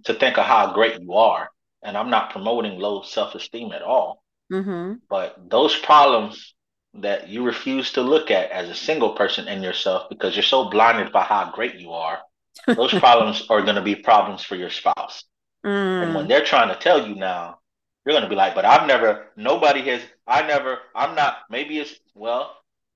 [0.06, 1.50] to think of how great you are.
[1.84, 4.24] And I'm not promoting low self esteem at all.
[4.54, 4.96] Mm-hmm.
[5.10, 6.54] But those problems
[6.94, 10.70] that you refuse to look at as a single person in yourself because you're so
[10.70, 12.20] blinded by how great you are
[12.68, 15.24] those problems are going to be problems for your spouse.
[15.66, 16.04] Mm.
[16.04, 16.28] And when mm.
[16.28, 17.60] they're trying to tell you now,
[18.06, 21.80] you're going to be like, but I've never, nobody has, I never, I'm not, maybe
[21.80, 22.56] it's, well,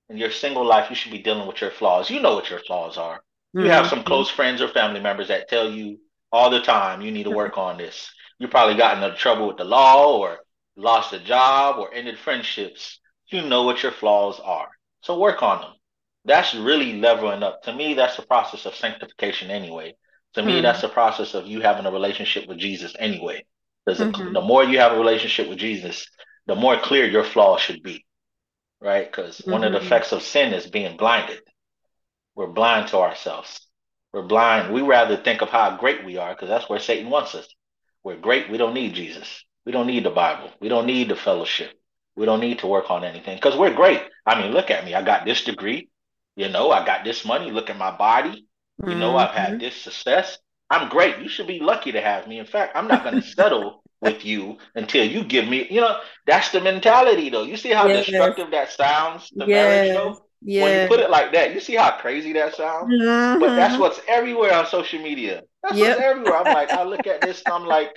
[0.10, 2.10] in your single life, you should be dealing with your flaws.
[2.10, 3.22] You know what your flaws are.
[3.54, 3.70] You mm-hmm.
[3.70, 6.00] have some close friends or family members that tell you
[6.32, 8.12] all the time, you need to work on this.
[8.40, 10.40] You probably got into trouble with the law or
[10.76, 13.00] lost a job or ended friendships.
[13.28, 14.70] You know what your flaws are.
[15.02, 15.72] So work on them
[16.26, 17.64] that's really leveling up.
[17.64, 19.96] To me, that's the process of sanctification anyway.
[20.34, 20.64] To me, mm-hmm.
[20.64, 23.46] that's the process of you having a relationship with Jesus anyway.
[23.86, 24.34] Because mm-hmm.
[24.34, 26.08] the more you have a relationship with Jesus,
[26.48, 28.06] the more clear your flaws should be,
[28.82, 29.10] right?
[29.10, 29.52] Because mm-hmm.
[29.52, 29.88] one of the mm-hmm.
[29.88, 31.40] effects of sin is being blinded.
[32.36, 33.62] We're blind to ourselves.
[34.12, 34.74] We're blind.
[34.74, 37.48] We rather think of how great we are because that's where Satan wants us.
[38.04, 38.50] We're great.
[38.50, 39.46] We don't need Jesus.
[39.66, 40.52] We don't need the Bible.
[40.60, 41.72] We don't need the fellowship.
[42.16, 44.02] We don't need to work on anything because we're great.
[44.26, 44.94] I mean, look at me.
[44.94, 45.90] I got this degree.
[46.36, 47.52] You know, I got this money.
[47.52, 48.48] Look at my body.
[48.80, 49.00] You mm-hmm.
[49.00, 49.60] know, I've had mm-hmm.
[49.60, 50.38] this success.
[50.70, 51.20] I'm great.
[51.20, 52.40] You should be lucky to have me.
[52.40, 55.98] In fact, I'm not going to settle with you until you give me, you know,
[56.28, 57.44] that's the mentality though.
[57.44, 58.06] You see how yes.
[58.06, 59.48] destructive that sounds to yes.
[59.48, 60.26] marriage though?
[60.42, 60.64] Yeah.
[60.64, 62.94] When you put it like that, you see how crazy that sounds?
[63.40, 65.44] But that's what's everywhere on social media.
[65.64, 65.98] That's yep.
[65.98, 66.38] what's everywhere.
[66.38, 67.96] I'm like, I look at this and I'm like,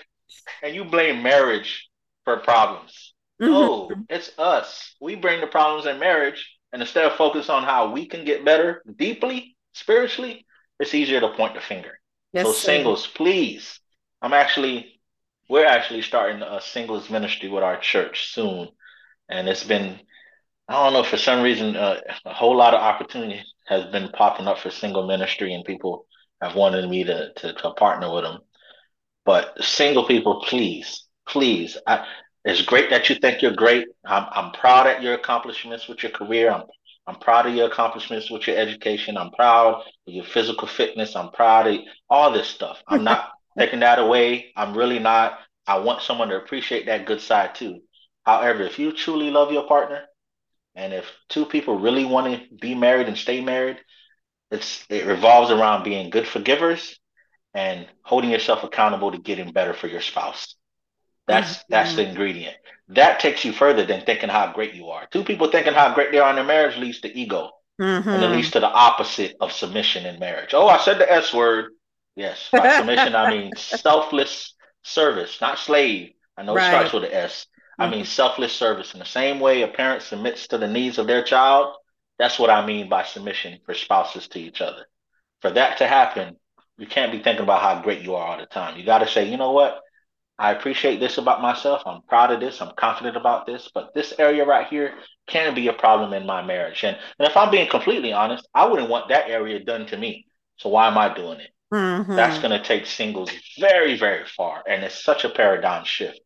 [0.63, 1.89] and you blame marriage
[2.25, 3.15] for problems.
[3.43, 3.53] Mm-hmm.
[3.53, 4.95] No, it's us.
[5.01, 8.45] We bring the problems in marriage and instead of focus on how we can get
[8.45, 10.47] better deeply, spiritually,
[10.79, 11.99] it's easier to point the finger.
[12.33, 12.67] Yes, so, sir.
[12.67, 13.81] singles, please.
[14.21, 15.01] I'm actually,
[15.49, 18.69] we're actually starting a singles ministry with our church soon.
[19.29, 19.99] And it's been,
[20.69, 24.47] I don't know, for some reason, uh, a whole lot of opportunity has been popping
[24.47, 26.07] up for single ministry, and people
[26.41, 28.39] have wanted me to, to, to partner with them.
[29.25, 31.77] But single people, please, please.
[31.87, 32.07] I,
[32.49, 33.89] it's great that you think you're great.
[34.07, 36.51] I'm, I'm proud at your accomplishments with your career.
[36.51, 36.63] I'm,
[37.07, 39.17] I'm proud of your accomplishments with your education.
[39.17, 41.17] I'm proud of your physical fitness.
[41.17, 42.83] I'm proud of all this stuff.
[42.87, 44.53] I'm not taking that away.
[44.57, 45.39] I'm really not.
[45.67, 47.81] I want someone to appreciate that good side too.
[48.25, 50.03] However, if you truly love your partner,
[50.75, 53.79] and if two people really want to be married and stay married,
[54.51, 56.99] it's it revolves around being good forgivers
[57.53, 60.55] and holding yourself accountable to getting better for your spouse.
[61.29, 61.67] That's mm-hmm.
[61.69, 62.57] that's the ingredient.
[62.89, 65.07] That takes you further than thinking how great you are.
[65.13, 67.51] Two people thinking how great they are in their marriage leads to ego.
[67.81, 68.09] Mm-hmm.
[68.09, 70.55] And it leads to the opposite of submission in marriage.
[70.55, 71.73] Oh, I said the S word.
[72.17, 72.49] Yes.
[72.51, 76.15] By submission, I mean selfless service, not slave.
[76.37, 76.67] I know right.
[76.67, 77.47] it starts with an S.
[77.79, 77.93] I mm-hmm.
[77.93, 78.95] mean selfless service.
[78.95, 81.75] In the same way a parent submits to the needs of their child,
[82.19, 84.87] that's what I mean by submission for spouses to each other.
[85.41, 86.37] For that to happen,
[86.79, 88.77] you can't be thinking about how great you are all the time.
[88.79, 89.81] You got to say, you know what?
[90.39, 91.83] I appreciate this about myself.
[91.85, 92.63] I'm proud of this.
[92.63, 93.71] I'm confident about this.
[93.75, 94.95] But this area right here
[95.27, 96.85] can be a problem in my marriage.
[96.85, 100.27] And, and if I'm being completely honest, I wouldn't want that area done to me.
[100.57, 101.51] So why am I doing it?
[101.73, 102.15] Mm-hmm.
[102.15, 104.63] That's going to take singles very, very far.
[104.69, 106.21] And it's such a paradigm shift.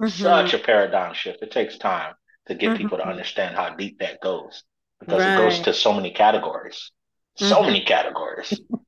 [0.00, 0.22] Mm-hmm.
[0.22, 1.42] Such a paradigm shift.
[1.42, 2.14] It takes time
[2.46, 2.76] to get mm-hmm.
[2.76, 4.62] people to understand how deep that goes
[5.00, 5.34] because right.
[5.34, 6.90] it goes to so many categories.
[7.36, 7.66] So mm-hmm.
[7.66, 8.60] many categories.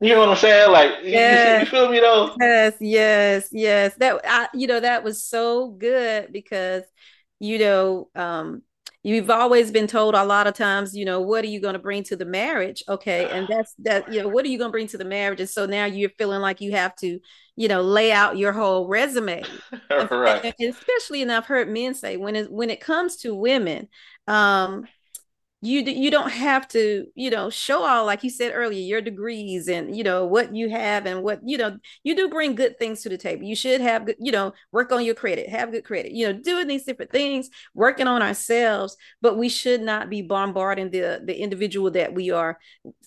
[0.00, 0.70] you know what I'm saying?
[0.70, 1.60] Like, yes.
[1.60, 2.34] you, you, feel me though?
[2.40, 3.94] Yes, yes, yes.
[3.96, 6.82] That I, you know, that was so good because,
[7.40, 8.62] you know, um,
[9.02, 11.78] you've always been told a lot of times, you know, what are you going to
[11.78, 12.82] bring to the marriage?
[12.88, 14.12] Okay, and that's that.
[14.12, 15.40] You know, what are you going to bring to the marriage?
[15.40, 17.20] And so now you're feeling like you have to,
[17.56, 19.44] you know, lay out your whole resume.
[19.90, 20.54] right.
[20.58, 23.88] And, especially, and I've heard men say when it when it comes to women,
[24.26, 24.86] um,
[25.64, 29.66] you you don't have to you know show all like you said earlier your degrees
[29.66, 33.02] and you know what you have and what you know you do bring good things
[33.02, 33.44] to the table.
[33.44, 36.38] You should have good you know work on your credit have good credit you know
[36.38, 41.34] doing these different things working on ourselves but we should not be bombarding the the
[41.40, 42.58] individual that we are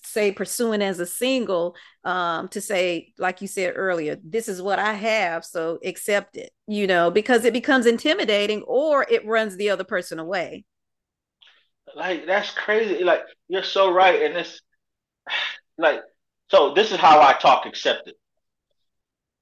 [0.03, 4.79] say pursuing as a single um to say like you said earlier this is what
[4.79, 9.69] i have so accept it you know because it becomes intimidating or it runs the
[9.69, 10.65] other person away
[11.97, 13.03] like that's crazy.
[13.03, 14.61] Like you're so right, and it's
[15.77, 16.01] like
[16.49, 16.73] so.
[16.73, 17.65] This is how I talk.
[17.65, 18.13] Accepted.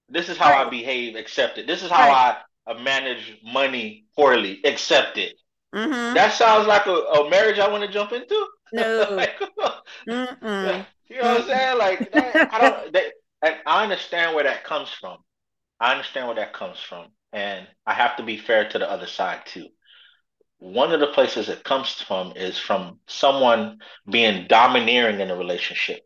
[0.10, 0.68] This is how right.
[0.68, 1.16] I behave.
[1.16, 1.68] Accepted.
[1.68, 2.38] This is how right.
[2.68, 4.62] I manage money poorly.
[4.64, 5.34] Accepted.
[5.74, 6.14] Mm-hmm.
[6.14, 8.48] That sounds like a, a, marriage I want to jump into.
[8.72, 9.08] No.
[9.12, 9.34] like,
[10.08, 11.78] you know what I'm saying?
[11.78, 12.98] Like that, I don't.
[13.42, 15.18] That, I understand where that comes from.
[15.80, 19.06] I understand where that comes from, and I have to be fair to the other
[19.06, 19.68] side too
[20.66, 23.78] one of the places it comes from is from someone
[24.10, 26.02] being domineering in a relationship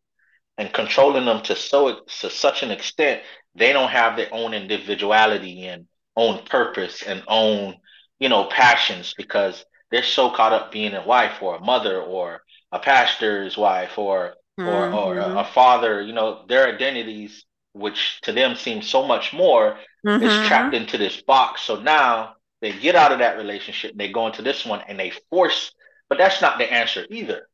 [0.58, 3.22] and controlling them to so to such an extent
[3.56, 7.74] they don't have their own individuality and own purpose and own
[8.20, 12.42] you know passions because they're so caught up being a wife or a mother or
[12.74, 14.68] a pastor's wife or mm-hmm.
[14.68, 15.54] or or a, a, mm-hmm.
[15.54, 20.22] father you know their identities which to them seem so much more mm-hmm.
[20.22, 24.28] is trapped into this box so now they get out of that relationship, they go
[24.28, 25.74] into this one and they force,
[26.10, 27.48] but that's not the answer either.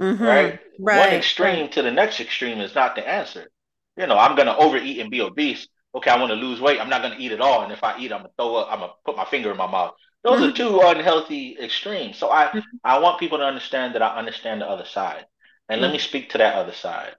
[0.00, 0.22] Mm-hmm.
[0.22, 0.60] Right?
[0.78, 0.98] right?
[0.98, 1.72] One extreme right.
[1.72, 3.48] to the next extreme is not the answer.
[3.96, 5.68] You know, I'm gonna overeat and be obese.
[5.94, 6.80] Okay, I want to lose weight.
[6.80, 7.62] I'm not gonna eat at all.
[7.62, 9.70] And if I eat, I'm gonna throw up, I'm gonna put my finger in my
[9.70, 9.94] mouth.
[10.24, 10.48] Those mm-hmm.
[10.48, 12.16] are two unhealthy extremes.
[12.18, 12.58] So I, mm-hmm.
[12.82, 15.26] I want people to understand that I understand the other side.
[15.68, 16.04] And let me mm-hmm.
[16.04, 17.14] speak to that other side.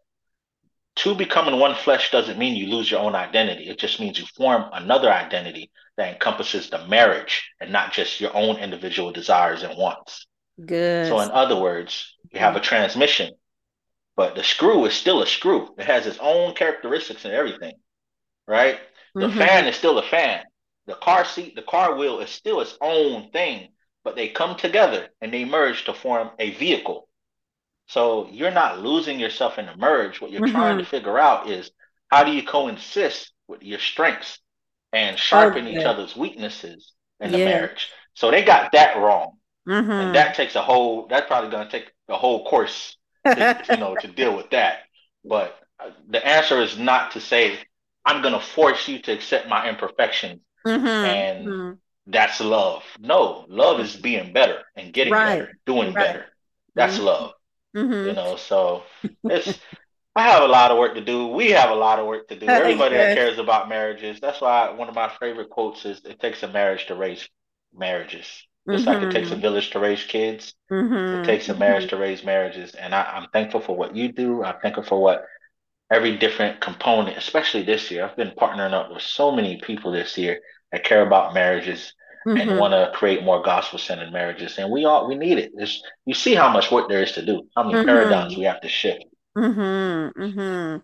[0.95, 3.67] Two becoming one flesh doesn't mean you lose your own identity.
[3.67, 8.35] It just means you form another identity that encompasses the marriage and not just your
[8.35, 10.25] own individual desires and wants.
[10.63, 11.07] Good.
[11.07, 13.33] So, in other words, you have a transmission,
[14.15, 15.75] but the screw is still a screw.
[15.77, 17.73] It has its own characteristics and everything,
[18.47, 18.79] right?
[19.13, 19.37] The mm-hmm.
[19.37, 20.43] fan is still a fan.
[20.87, 23.69] The car seat, the car wheel is still its own thing,
[24.03, 27.04] but they come together and they merge to form a vehicle.
[27.87, 30.19] So you're not losing yourself in the merge.
[30.19, 30.55] What you're mm-hmm.
[30.55, 31.71] trying to figure out is
[32.09, 34.39] how do you coexist with your strengths
[34.91, 35.77] and sharpen okay.
[35.77, 37.89] each other's weaknesses in the marriage.
[38.13, 39.33] So they got that wrong.
[39.67, 39.91] Mm-hmm.
[39.91, 43.77] And that takes a whole, that's probably going to take a whole course, to, you
[43.77, 44.79] know, to deal with that.
[45.23, 47.59] But uh, the answer is not to say,
[48.05, 50.41] I'm going to force you to accept my imperfections.
[50.65, 50.87] Mm-hmm.
[50.87, 51.73] And mm-hmm.
[52.07, 52.83] that's love.
[52.99, 55.39] No, love is being better and getting right.
[55.39, 56.05] better, doing right.
[56.05, 56.25] better.
[56.75, 57.05] That's mm-hmm.
[57.05, 57.31] love.
[57.75, 58.07] Mm-hmm.
[58.07, 58.83] You know, so
[59.23, 59.59] it's
[60.15, 61.27] I have a lot of work to do.
[61.27, 62.45] We have a lot of work to do.
[62.49, 64.19] Everybody that cares about marriages.
[64.21, 67.27] That's why one of my favorite quotes is it takes a marriage to raise
[67.73, 68.25] marriages.
[68.69, 69.03] Just mm-hmm.
[69.03, 69.41] like it takes a mm-hmm.
[69.41, 71.21] village to raise kids, mm-hmm.
[71.21, 72.73] it takes a marriage to raise marriages.
[72.73, 74.43] And I, am thankful for what you do.
[74.43, 75.25] I'm thankful for what
[75.91, 78.05] every different component, especially this year.
[78.05, 80.39] I've been partnering up with so many people this year
[80.71, 81.93] that care about marriages.
[82.25, 82.37] Mm-hmm.
[82.37, 84.57] and want to create more gospel centered marriages.
[84.57, 85.51] And we all we need it.
[85.55, 87.87] It's, you see how much work there is to do, how many mm-hmm.
[87.87, 89.05] paradigms we have to shift.
[89.37, 90.77] Mm-hmm, mm-hmm.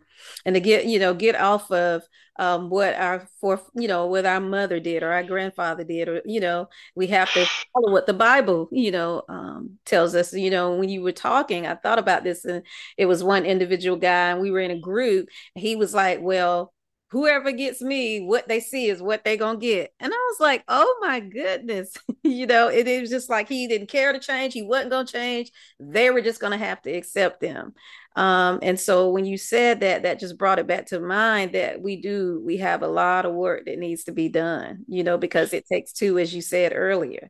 [0.45, 2.03] And to get, you know, get off of
[2.37, 6.21] um, what our for you know, what our mother did or our grandfather did, or
[6.25, 10.33] you know, we have to follow what the Bible, you know, um, tells us.
[10.33, 12.63] You know, when you were talking, I thought about this, and
[12.97, 15.29] it was one individual guy, and we were in a group.
[15.55, 16.73] he was like, "Well,
[17.11, 19.93] whoever gets me, what they see is what they gonna get.
[19.99, 21.93] And I was like, oh my goodness.
[22.23, 25.05] you know, it, it was just like he didn't care to change, he wasn't gonna
[25.05, 25.51] change.
[25.79, 27.73] They were just gonna have to accept them.
[28.15, 31.81] Um, and so when you said that, that just brought it back to mind that
[31.81, 35.17] we do, we have a lot of work that needs to be done, you know,
[35.17, 37.29] because it takes two, as you said earlier.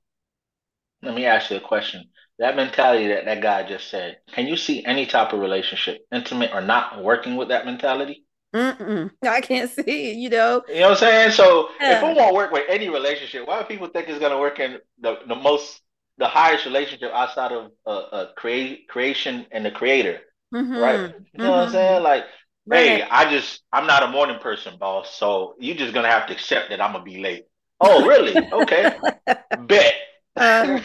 [1.02, 2.06] Let me ask you a question.
[2.38, 6.52] That mentality that that guy just said, can you see any type of relationship, intimate
[6.54, 8.26] or not, working with that mentality?
[8.54, 9.12] Mm-mm.
[9.28, 10.64] I can't see, you know.
[10.68, 11.32] You know what I'm saying?
[11.32, 11.98] So yeah.
[11.98, 14.38] if we want to work with any relationship, why do people think it's going to
[14.38, 15.82] work in the, the most,
[16.18, 20.20] the highest relationship outside of uh, uh create, creation and the creator?
[20.54, 20.78] Mm-hmm.
[20.78, 20.94] Right?
[20.94, 21.44] You know mm-hmm.
[21.44, 21.74] what I'm mm-hmm.
[21.74, 22.04] saying?
[22.04, 22.26] Like,
[22.66, 22.88] right.
[22.88, 25.16] hey, I just, I'm not a morning person, boss.
[25.16, 27.46] So you're just going to have to accept that I'm going to be late.
[27.80, 28.36] Oh, really?
[28.52, 28.98] okay.
[29.60, 29.94] Bet.
[30.34, 30.80] Uh,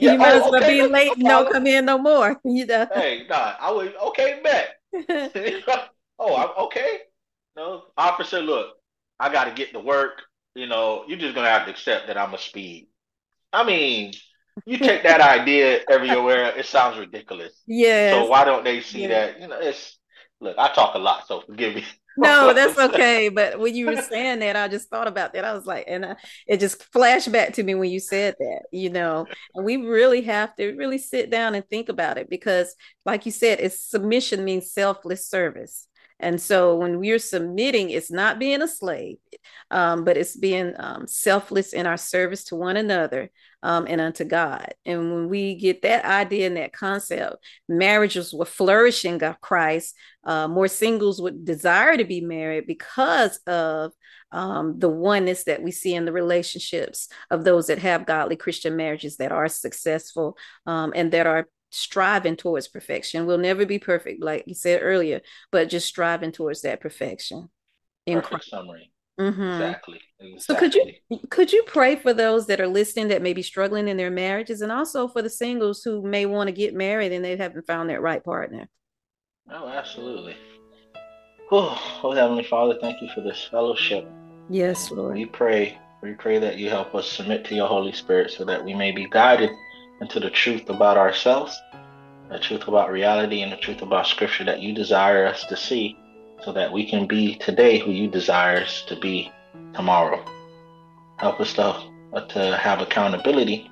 [0.00, 2.38] yeah, you might oh, as well okay, be late and no come in no more.
[2.44, 2.88] You know.
[2.92, 4.77] Hey, nah, I would okay, bet.
[6.18, 7.00] oh, I'm okay.
[7.56, 8.76] No, officer, look,
[9.18, 10.22] I got to get to work.
[10.54, 12.88] You know, you're just gonna have to accept that I'm a speed.
[13.52, 14.12] I mean,
[14.66, 17.52] you take that idea everywhere, it sounds ridiculous.
[17.66, 18.10] Yeah.
[18.12, 19.40] So why don't they see that?
[19.40, 19.98] You know, it's
[20.40, 21.84] look, I talk a lot, so forgive me.
[22.18, 23.28] No, that's okay.
[23.28, 25.44] But when you were saying that, I just thought about that.
[25.44, 28.62] I was like, and I, it just flashed back to me when you said that,
[28.72, 32.74] you know, and we really have to really sit down and think about it because,
[33.04, 35.86] like you said, it's submission means selfless service.
[36.20, 39.18] And so when we're submitting, it's not being a slave,
[39.70, 43.30] um, but it's being um, selfless in our service to one another
[43.62, 44.74] um, and unto God.
[44.84, 47.36] And when we get that idea and that concept,
[47.68, 49.94] marriages will flourish in Christ.
[50.24, 53.92] Uh, more singles would desire to be married because of
[54.30, 58.76] um, the oneness that we see in the relationships of those that have godly Christian
[58.76, 63.26] marriages that are successful um, and that are striving towards perfection.
[63.26, 67.50] We'll never be perfect, like you said earlier, but just striving towards that perfection.
[68.06, 68.90] In Perfect summary.
[69.18, 69.42] Mm-hmm.
[69.42, 70.00] Exactly.
[70.20, 70.40] exactly.
[70.40, 73.88] So could you could you pray for those that are listening that may be struggling
[73.88, 77.24] in their marriages, and also for the singles who may want to get married and
[77.24, 78.68] they haven't found that right partner?
[79.50, 80.36] Oh, absolutely.
[81.50, 84.06] Oh, oh, Heavenly Father, thank you for this fellowship.
[84.50, 85.14] Yes, Lord.
[85.14, 85.78] We pray.
[86.02, 88.92] We pray that you help us submit to your Holy Spirit so that we may
[88.92, 89.50] be guided
[90.00, 91.58] into the truth about ourselves,
[92.30, 95.98] the truth about reality, and the truth about Scripture that you desire us to see
[96.44, 99.30] so that we can be today who you desire us to be
[99.74, 100.24] tomorrow.
[101.18, 101.62] Help us to,
[102.12, 103.70] uh, to have accountability.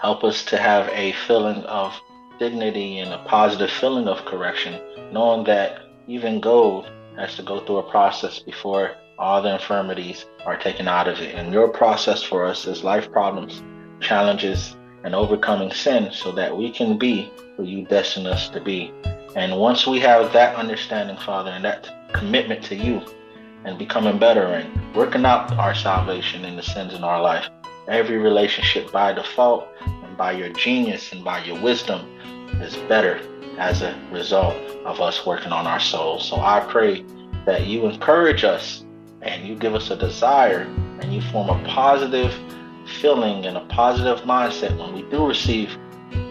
[0.00, 1.98] Help us to have a feeling of
[2.38, 4.80] dignity and a positive feeling of correction,
[5.12, 10.56] knowing that even gold has to go through a process before all the infirmities are
[10.56, 11.34] taken out of it.
[11.34, 13.62] And your process for us is life problems,
[14.00, 18.92] challenges, and overcoming sin so that we can be who you destined us to be.
[19.36, 23.02] And once we have that understanding, Father, and that commitment to you
[23.64, 27.48] and becoming better and working out our salvation and the sins in our life,
[27.88, 32.00] every relationship by default and by your genius and by your wisdom
[32.62, 33.20] is better
[33.58, 36.28] as a result of us working on our souls.
[36.28, 37.04] So I pray
[37.44, 38.84] that you encourage us
[39.22, 40.60] and you give us a desire
[41.00, 42.32] and you form a positive
[43.00, 45.76] feeling and a positive mindset when we do receive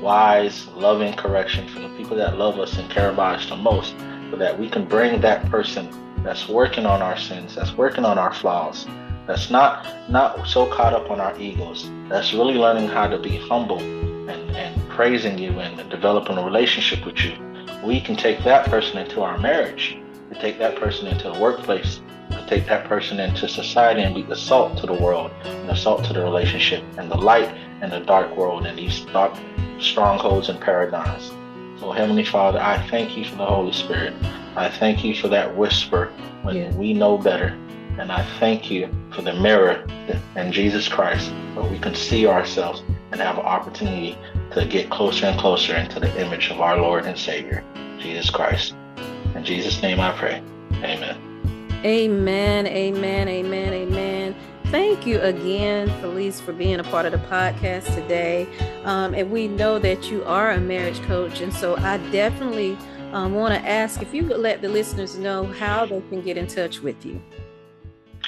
[0.02, 3.94] wise, loving correction from the people that love us and care about us the most,
[4.36, 5.90] that we can bring that person
[6.24, 8.86] that's working on our sins, that's working on our flaws,
[9.26, 13.38] that's not not so caught up on our egos, that's really learning how to be
[13.38, 17.34] humble and, and praising you and developing a relationship with you.
[17.84, 19.98] We can take that person into our marriage,
[20.32, 24.24] to take that person into the workplace, to take that person into society and be
[24.24, 27.90] the salt to the world and the salt to the relationship and the light in
[27.90, 29.34] the dark world and these dark
[29.80, 31.32] strongholds and paradigms.
[31.80, 34.14] So, Heavenly Father, I thank you for the Holy Spirit.
[34.56, 36.12] I thank you for that whisper
[36.42, 36.76] when yeah.
[36.76, 37.58] we know better.
[38.00, 39.86] And I thank you for the mirror
[40.36, 44.18] and Jesus Christ where we can see ourselves and have an opportunity
[44.52, 47.64] to get closer and closer into the image of our Lord and Savior,
[48.00, 48.76] Jesus Christ.
[49.36, 50.42] In Jesus' name I pray.
[50.84, 51.18] Amen.
[51.84, 54.07] Amen, amen, amen, amen.
[54.70, 58.46] Thank you again, Felice, for being a part of the podcast today.
[58.84, 61.40] Um, and we know that you are a marriage coach.
[61.40, 62.78] And so I definitely
[63.14, 66.36] um, want to ask if you could let the listeners know how they can get
[66.36, 67.22] in touch with you.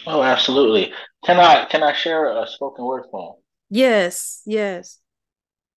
[0.08, 0.94] Oh, absolutely.
[1.26, 3.36] Can I can I share a spoken word poem?
[3.70, 5.00] Yes, yes.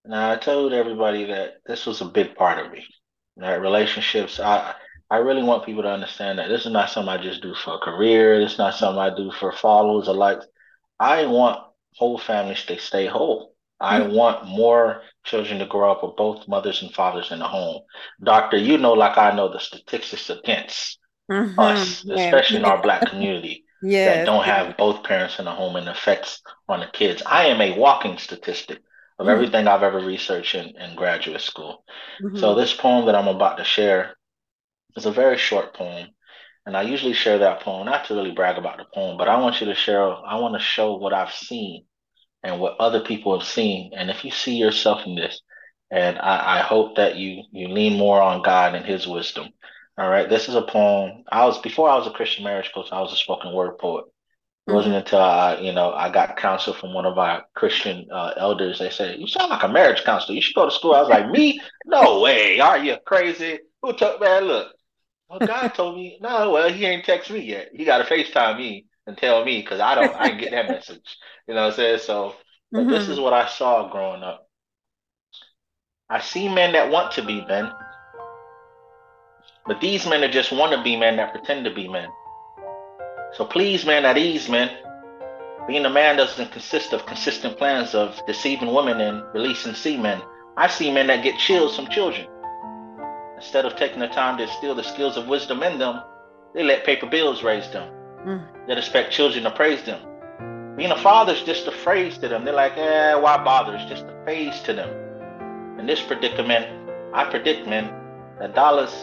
[0.04, 2.86] Now I told everybody that this was a big part of me.
[3.36, 3.56] Right?
[3.56, 4.74] Relationships, I
[5.10, 7.74] I really want people to understand that this is not something I just do for
[7.74, 8.40] a career.
[8.40, 10.46] This is not something I do for followers or likes.
[11.02, 11.58] I want
[11.96, 13.54] whole families to stay whole.
[13.80, 14.14] I mm-hmm.
[14.14, 17.82] want more children to grow up with both mothers and fathers in the home.
[18.22, 21.58] Doctor, you know, like I know, the statistics against mm-hmm.
[21.58, 22.66] us, especially yeah.
[22.66, 24.14] in our black community, yes.
[24.14, 27.20] that don't have both parents in the home and effects on the kids.
[27.26, 28.78] I am a walking statistic
[29.18, 29.30] of mm-hmm.
[29.30, 31.84] everything I've ever researched in, in graduate school.
[32.22, 32.38] Mm-hmm.
[32.38, 34.16] So this poem that I'm about to share
[34.96, 36.10] is a very short poem.
[36.64, 39.40] And I usually share that poem, not to really brag about the poem, but I
[39.40, 41.84] want you to share, I want to show what I've seen
[42.42, 43.92] and what other people have seen.
[43.96, 45.40] And if you see yourself in this,
[45.92, 49.48] and I, I hope that you you lean more on God and his wisdom.
[49.98, 50.28] All right.
[50.28, 51.24] This is a poem.
[51.30, 54.06] I was before I was a Christian marriage coach, I was a spoken word poet.
[54.06, 54.76] It mm-hmm.
[54.76, 58.78] wasn't until I, you know, I got counsel from one of our Christian uh, elders.
[58.78, 60.34] They said, "You sound like a marriage counselor.
[60.34, 61.60] You should go to school." I was like, "Me?
[61.84, 62.58] No way!
[62.58, 63.58] Are you crazy?
[63.82, 64.44] Who took man?
[64.44, 64.68] Look,
[65.32, 66.18] well, God told me.
[66.20, 67.70] No, well, he ain't text me yet.
[67.72, 70.14] He got to Facetime me and tell me because I don't.
[70.14, 71.16] I didn't get that message.
[71.48, 71.98] You know what I'm saying?
[72.00, 72.34] So,
[72.74, 72.90] mm-hmm.
[72.90, 74.46] this is what I saw growing up.
[76.10, 77.72] I see men that want to be men,
[79.66, 82.08] but these men are just want to be men that pretend to be men.
[83.32, 84.70] So please, man, at ease, man.
[85.66, 90.20] Being a man doesn't consist of consistent plans of deceiving women and releasing semen.
[90.56, 92.26] I see men that get chills from children.
[93.42, 96.00] Instead of taking the time to instill the skills of wisdom in them,
[96.54, 97.92] they let paper bills raise them.
[98.24, 98.46] Mm.
[98.68, 100.00] They expect children to praise them.
[100.76, 102.44] Being a father is just a phrase to them.
[102.44, 103.74] They're like, eh, why bother?
[103.74, 104.88] It's just a phase to them.
[105.80, 106.66] In this predicament,
[107.12, 107.92] I predict, man,
[108.38, 108.94] that dollars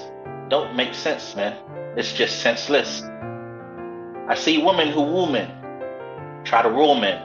[0.48, 1.58] don't make sense, man.
[1.98, 3.04] It's just senseless.
[4.30, 5.52] I see women who woo men,
[6.46, 7.22] try to rule men.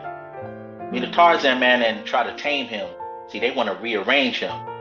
[0.90, 2.88] Meet a Tarzan man and try to tame him.
[3.28, 4.73] See, they want to rearrange him.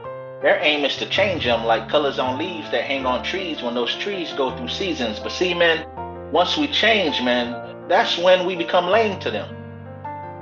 [0.44, 3.76] Their aim is to change him like colors on leaves that hang on trees when
[3.76, 5.18] those trees go through seasons.
[5.18, 5.88] But see, man,
[6.34, 9.48] once we change, man, that's when we become lame to them.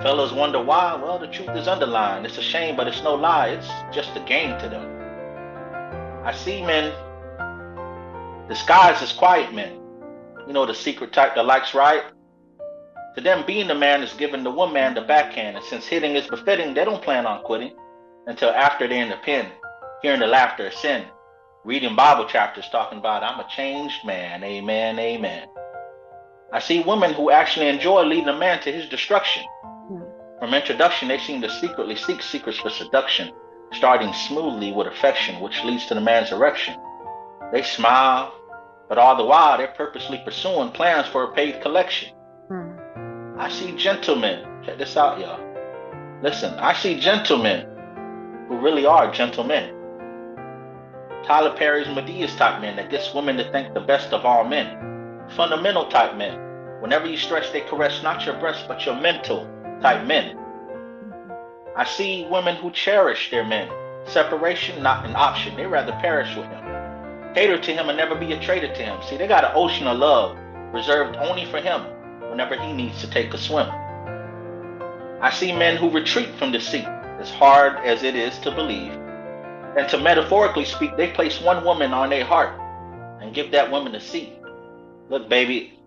[0.01, 0.95] Fellas wonder why.
[0.95, 2.25] Well, the truth is underlined.
[2.25, 3.49] It's a shame, but it's no lie.
[3.49, 4.89] It's just a game to them.
[6.25, 6.91] I see men
[8.49, 9.79] disguised as quiet men.
[10.47, 12.01] You know, the secret type that likes right.
[13.13, 16.25] To them, being the man is giving the woman the backhand, and since hitting is
[16.25, 17.75] befitting, they don't plan on quitting
[18.25, 19.45] until after they're in the pen,
[20.01, 21.05] hearing the laughter of sin,
[21.63, 25.47] reading Bible chapters talking about, I'm a changed man, amen, amen.
[26.51, 29.43] I see women who actually enjoy leading a man to his destruction.
[30.39, 33.31] From introduction, they seem to secretly seek secrets for seduction,
[33.73, 36.75] starting smoothly with affection, which leads to the man's erection.
[37.53, 38.33] They smile,
[38.89, 42.09] but all the while they're purposely pursuing plans for a paid collection.
[42.47, 43.39] Hmm.
[43.39, 45.39] I see gentlemen, check this out, y'all.
[46.23, 47.67] Listen, I see gentlemen
[48.47, 49.80] who really are gentlemen.
[51.25, 55.27] Tyler Perry's Madea's type men that gets women to think the best of all men.
[55.35, 56.39] Fundamental type men.
[56.81, 59.47] Whenever you stretch, they caress not your breast, but your mental
[59.81, 60.37] type men.
[61.77, 63.69] I see women who cherish their men.
[64.05, 65.55] Separation, not an option.
[65.55, 66.65] They rather perish with him.
[67.35, 68.99] Cater to him and never be a traitor to him.
[69.07, 70.37] See, they got an ocean of love
[70.73, 71.81] reserved only for him
[72.29, 73.69] whenever he needs to take a swim.
[75.21, 76.85] I see men who retreat from deceit,
[77.19, 78.91] as hard as it is to believe.
[79.77, 82.59] And to metaphorically speak, they place one woman on their heart
[83.21, 84.33] and give that woman a seat.
[85.09, 85.79] Look, baby,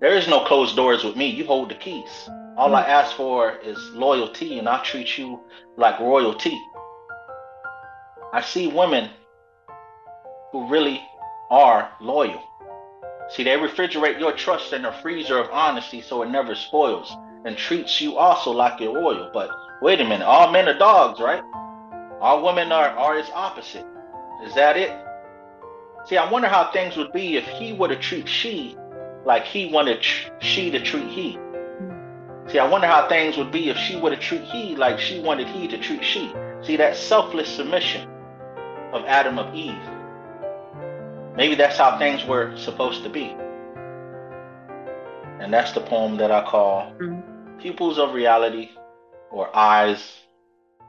[0.00, 1.26] there is no closed doors with me.
[1.26, 2.28] You hold the keys.
[2.56, 5.40] All I ask for is loyalty, and I'll treat you
[5.76, 6.60] like royalty.
[8.32, 9.10] I see women
[10.52, 11.00] who really
[11.50, 12.42] are loyal.
[13.30, 17.56] See, they refrigerate your trust in a freezer of honesty so it never spoils and
[17.56, 19.30] treats you also like your oil.
[19.32, 19.50] But
[19.82, 21.42] wait a minute, all men are dogs, right?
[22.20, 23.86] All women are, are its opposite.
[24.44, 24.90] Is that it?
[26.06, 28.76] See, I wonder how things would be if he were to treat she
[29.24, 30.04] like he wanted
[30.40, 31.38] she to treat he.
[32.48, 35.20] See, I wonder how things would be if she were to treat he like she
[35.20, 36.32] wanted he to treat she.
[36.62, 38.08] See, that selfless submission
[38.92, 39.78] of Adam of Eve
[41.36, 43.34] Maybe that's how things were supposed to be.
[45.40, 47.58] And that's the poem that I call mm-hmm.
[47.58, 48.70] Pupils of Reality
[49.30, 50.18] or Eyes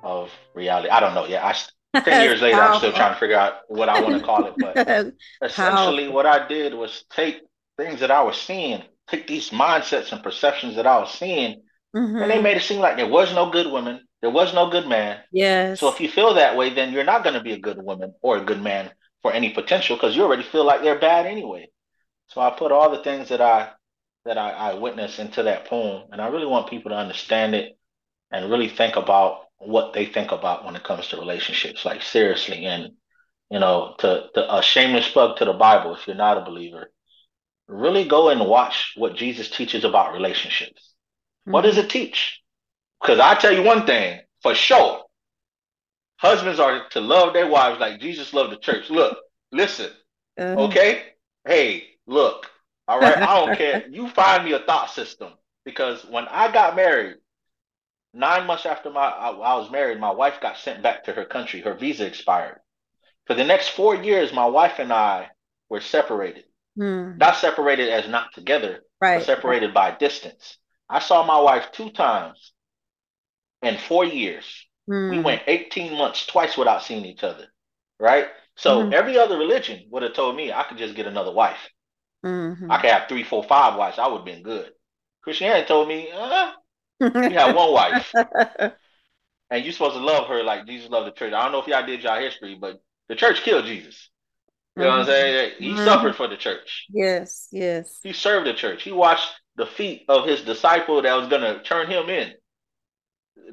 [0.04, 0.90] of Reality.
[0.90, 1.26] I don't know.
[1.26, 1.56] Yeah, I
[2.00, 4.54] 10 years later, I'm still trying to figure out what I want to call it.
[4.58, 5.14] But
[5.50, 7.42] essentially, what I did was take
[7.78, 11.62] things that I was seeing, take these mindsets and perceptions that I was seeing,
[11.96, 12.16] mm-hmm.
[12.16, 12.44] and they mm-hmm.
[12.44, 15.20] made it seem like there was no good woman, there was no good man.
[15.34, 15.82] Yes.
[15.82, 18.14] So if you feel that way, then you're not going to be a good woman
[18.22, 18.92] or a good man
[19.22, 21.70] for any potential because you already feel like they're bad anyway.
[22.28, 23.72] So I put all the things that I
[24.24, 27.78] that I, I witnessed into that poem, and I really want people to understand it
[28.32, 32.66] and really think about what they think about when it comes to relationships, like seriously.
[32.66, 32.92] And
[33.50, 36.90] you know, to, to a shameless plug to the Bible, if you're not a believer,
[37.68, 40.94] really go and watch what Jesus teaches about relationships.
[41.42, 41.52] Mm-hmm.
[41.52, 42.42] What does it teach?
[43.02, 45.02] Because I tell you one thing for sure,
[46.18, 48.90] husbands are to love their wives like Jesus loved the church.
[48.90, 49.18] Look,
[49.52, 49.90] listen,
[50.40, 50.62] uh-huh.
[50.64, 51.04] okay?
[51.46, 52.50] Hey, look,
[52.88, 53.84] all right, I don't care.
[53.90, 55.34] You find me a thought system
[55.66, 57.18] because when I got married,
[58.14, 61.26] nine months after my I, I, was married, my wife got sent back to her
[61.26, 61.62] country.
[61.62, 62.60] Her visa expired.
[63.28, 65.30] For the next four years, my wife and I
[65.70, 66.46] were separated.
[66.76, 67.18] Hmm.
[67.18, 69.24] Not separated as not together, right.
[69.24, 70.58] separated by distance.
[70.90, 72.54] I saw my wife two times
[73.62, 74.46] in four years.
[74.88, 75.10] Hmm.
[75.10, 77.48] We went 18 months twice without seeing each other.
[78.00, 78.28] Right?
[78.56, 78.94] So hmm.
[78.94, 81.70] every other religion would have told me I could just get another wife.
[82.26, 82.72] Mm-hmm.
[82.72, 83.98] I could have three, four, five wives.
[83.98, 84.72] I would have been good.
[85.24, 86.52] Christianity told me, uh,
[87.02, 88.14] you have one wife.
[89.50, 91.34] and you're supposed to love her like Jesus loved the church.
[91.34, 94.10] I don't know if y'all did y'all history, but the church killed Jesus.
[94.76, 95.00] You know mm-hmm.
[95.00, 95.36] what I'm mm-hmm.
[95.36, 95.52] saying?
[95.60, 95.86] He mm-hmm.
[95.86, 96.86] suffered for the church.
[96.90, 98.00] Yes, yes.
[98.04, 98.84] He served the church.
[98.84, 102.32] He washed the feet of his disciple that was going to turn him in.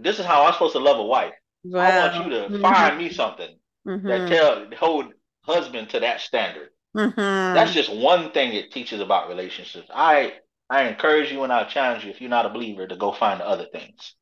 [0.01, 1.35] This is how I'm supposed to love a wife.
[1.65, 1.81] Wow.
[1.81, 2.63] I want you to mm-hmm.
[2.63, 4.29] find me something that mm-hmm.
[4.29, 6.69] tell hold husband to that standard.
[6.97, 7.55] Mm-hmm.
[7.55, 9.89] That's just one thing it teaches about relationships.
[9.93, 10.35] I
[10.71, 13.41] I encourage you and I challenge you if you're not a believer to go find
[13.41, 14.15] the other things.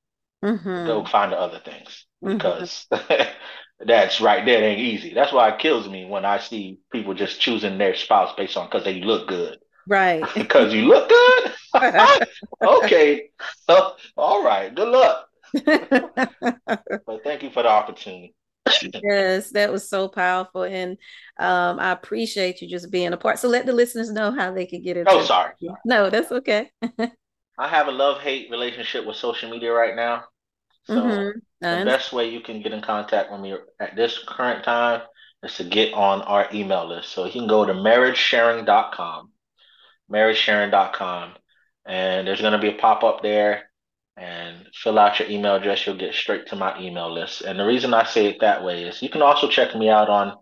[0.45, 0.87] Mm-hmm.
[0.87, 2.37] Go find the other things mm-hmm.
[2.37, 2.87] because
[3.81, 5.13] that's right there ain't easy.
[5.15, 8.67] That's why it kills me when I see people just choosing their spouse based on
[8.67, 9.59] because they look good.
[9.89, 10.25] Right.
[10.35, 11.53] because you look good.
[12.63, 13.29] okay.
[14.17, 14.75] all right.
[14.75, 15.29] Good luck.
[15.65, 18.35] but thank you for the opportunity
[19.03, 20.63] yes, that was so powerful.
[20.65, 20.99] And
[21.39, 23.39] um, I appreciate you just being a part.
[23.39, 25.07] So let the listeners know how they can get it.
[25.09, 25.53] Oh, sorry.
[25.85, 26.71] No, that's okay.
[27.59, 30.25] I have a love hate relationship with social media right now.
[30.85, 31.39] So mm-hmm.
[31.61, 35.03] the best way you can get in contact with me at this current time
[35.43, 37.11] is to get on our email list.
[37.11, 39.31] So you can go to marriagesharing.com,
[40.11, 41.33] marriagesharing.com,
[41.87, 43.66] and there's going to be a pop up there
[44.17, 45.87] and fill out your email address.
[45.87, 47.43] You'll get straight to my email list.
[47.43, 50.09] And the reason I say it that way is you can also check me out
[50.09, 50.37] on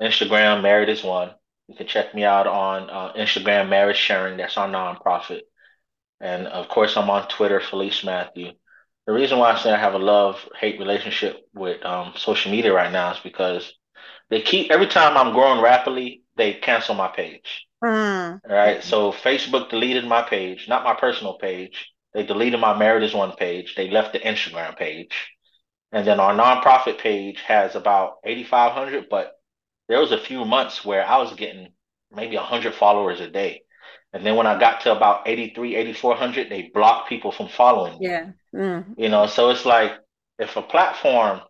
[0.00, 1.30] Instagram, Married is One.
[1.68, 4.36] You can check me out on uh, Instagram, Marriage Sharing.
[4.36, 5.42] That's our nonprofit.
[6.20, 8.52] And of course, I'm on Twitter, Felice Mathieu.
[9.06, 12.72] The reason why I say I have a love hate relationship with um, social media
[12.72, 13.72] right now is because
[14.30, 17.66] they keep every time I'm growing rapidly, they cancel my page.
[17.82, 18.40] Mm.
[18.48, 18.82] Right.
[18.84, 21.90] So Facebook deleted my page, not my personal page.
[22.14, 23.74] They deleted my Married is One page.
[23.76, 25.12] They left the Instagram page.
[25.92, 29.32] And then our nonprofit page has about 8,500, but
[29.88, 31.68] there was a few months where I was getting
[32.14, 33.62] maybe 100 followers a day.
[34.12, 37.98] And then when I got to about 83, 8,400, they blocked people from following.
[38.00, 38.30] Yeah.
[38.54, 38.94] Mm.
[38.96, 39.92] You know, so it's like
[40.38, 41.40] if a platform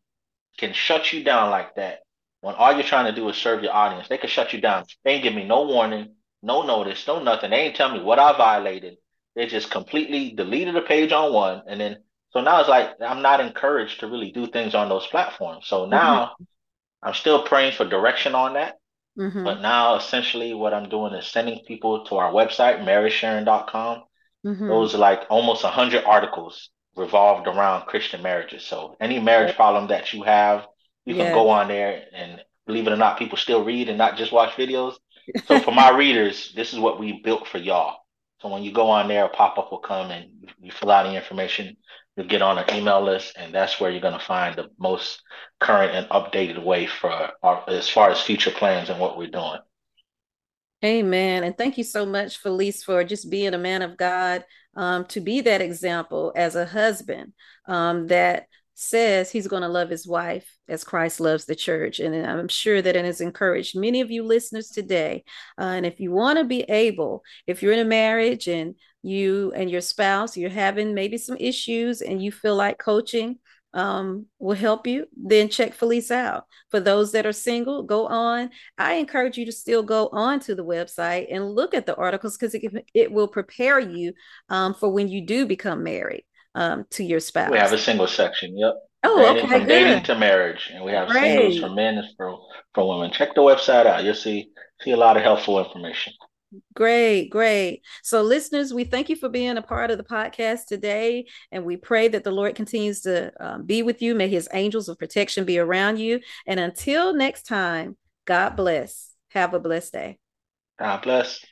[0.59, 2.01] can shut you down like that,
[2.43, 4.85] when all you're trying to do is serve your audience, they can shut you down.
[5.05, 7.51] They ain't give me no warning, no notice, no nothing.
[7.51, 8.97] They ain't tell me what I violated.
[9.37, 11.99] They just completely deleted a page on one, and then
[12.31, 15.67] so now it's like I'm not encouraged to really do things on those platforms.
[15.67, 15.91] So mm-hmm.
[15.91, 16.45] now mm-hmm.
[17.03, 18.77] I'm still praying for direction on that.
[19.19, 19.45] Mm-hmm.
[19.45, 24.05] But now essentially what I'm doing is sending people to our website, marriagesharing.com.
[24.47, 24.69] Mm-hmm.
[24.69, 28.65] Those are like almost hundred articles revolved around Christian marriages.
[28.65, 30.67] So any marriage problem that you have,
[31.05, 34.17] you can go on there and believe it or not, people still read and not
[34.17, 34.95] just watch videos.
[35.47, 37.97] So for my readers, this is what we built for y'all.
[38.41, 40.31] So when you go on there, a pop up will come and
[40.63, 41.77] you fill out the information.
[42.17, 45.23] You'll get on an email list, and that's where you're going to find the most
[45.61, 49.59] current and updated way for our, as far as future plans and what we're doing.
[50.83, 51.45] Amen.
[51.45, 55.21] And thank you so much, Felice, for just being a man of God, um, to
[55.21, 57.35] be that example as a husband
[57.67, 58.47] um, that
[58.81, 62.01] says he's going to love his wife as Christ loves the church.
[62.01, 65.25] And I'm sure that it has encouraged many of you listeners today.
[65.59, 69.53] Uh, and if you want to be able, if you're in a marriage and you
[69.55, 73.39] and your spouse, you're having maybe some issues and you feel like coaching
[73.75, 76.47] um, will help you, then check Felice out.
[76.71, 78.49] For those that are single, go on.
[78.79, 82.39] I encourage you to still go on to the website and look at the articles
[82.39, 84.15] because it, it will prepare you
[84.49, 86.25] um, for when you do become married
[86.55, 87.51] um, to your spouse.
[87.51, 88.57] We have a single section.
[88.57, 88.75] Yep.
[89.03, 89.69] Oh, dating, okay, from good.
[89.69, 91.23] dating to marriage, and we have Great.
[91.23, 92.39] singles for men and for
[92.75, 93.11] for women.
[93.11, 94.05] Check the website out.
[94.05, 94.51] You'll see
[94.83, 96.13] see a lot of helpful information.
[96.75, 97.83] Great, great.
[98.03, 101.77] So, listeners, we thank you for being a part of the podcast today, and we
[101.77, 104.15] pray that the Lord continues to um, be with you.
[104.15, 106.21] May His angels of protection be around you.
[106.47, 107.97] And until next time,
[108.27, 109.15] God bless.
[109.31, 110.19] Have a blessed day.
[110.79, 111.45] God bless.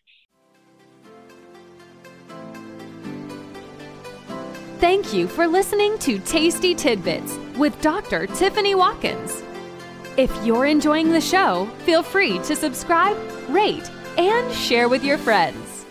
[4.80, 8.28] Thank you for listening to Tasty Tidbits with Dr.
[8.28, 9.42] Tiffany Watkins.
[10.16, 13.16] If you're enjoying the show, feel free to subscribe,
[13.48, 15.84] rate, and share with your friends.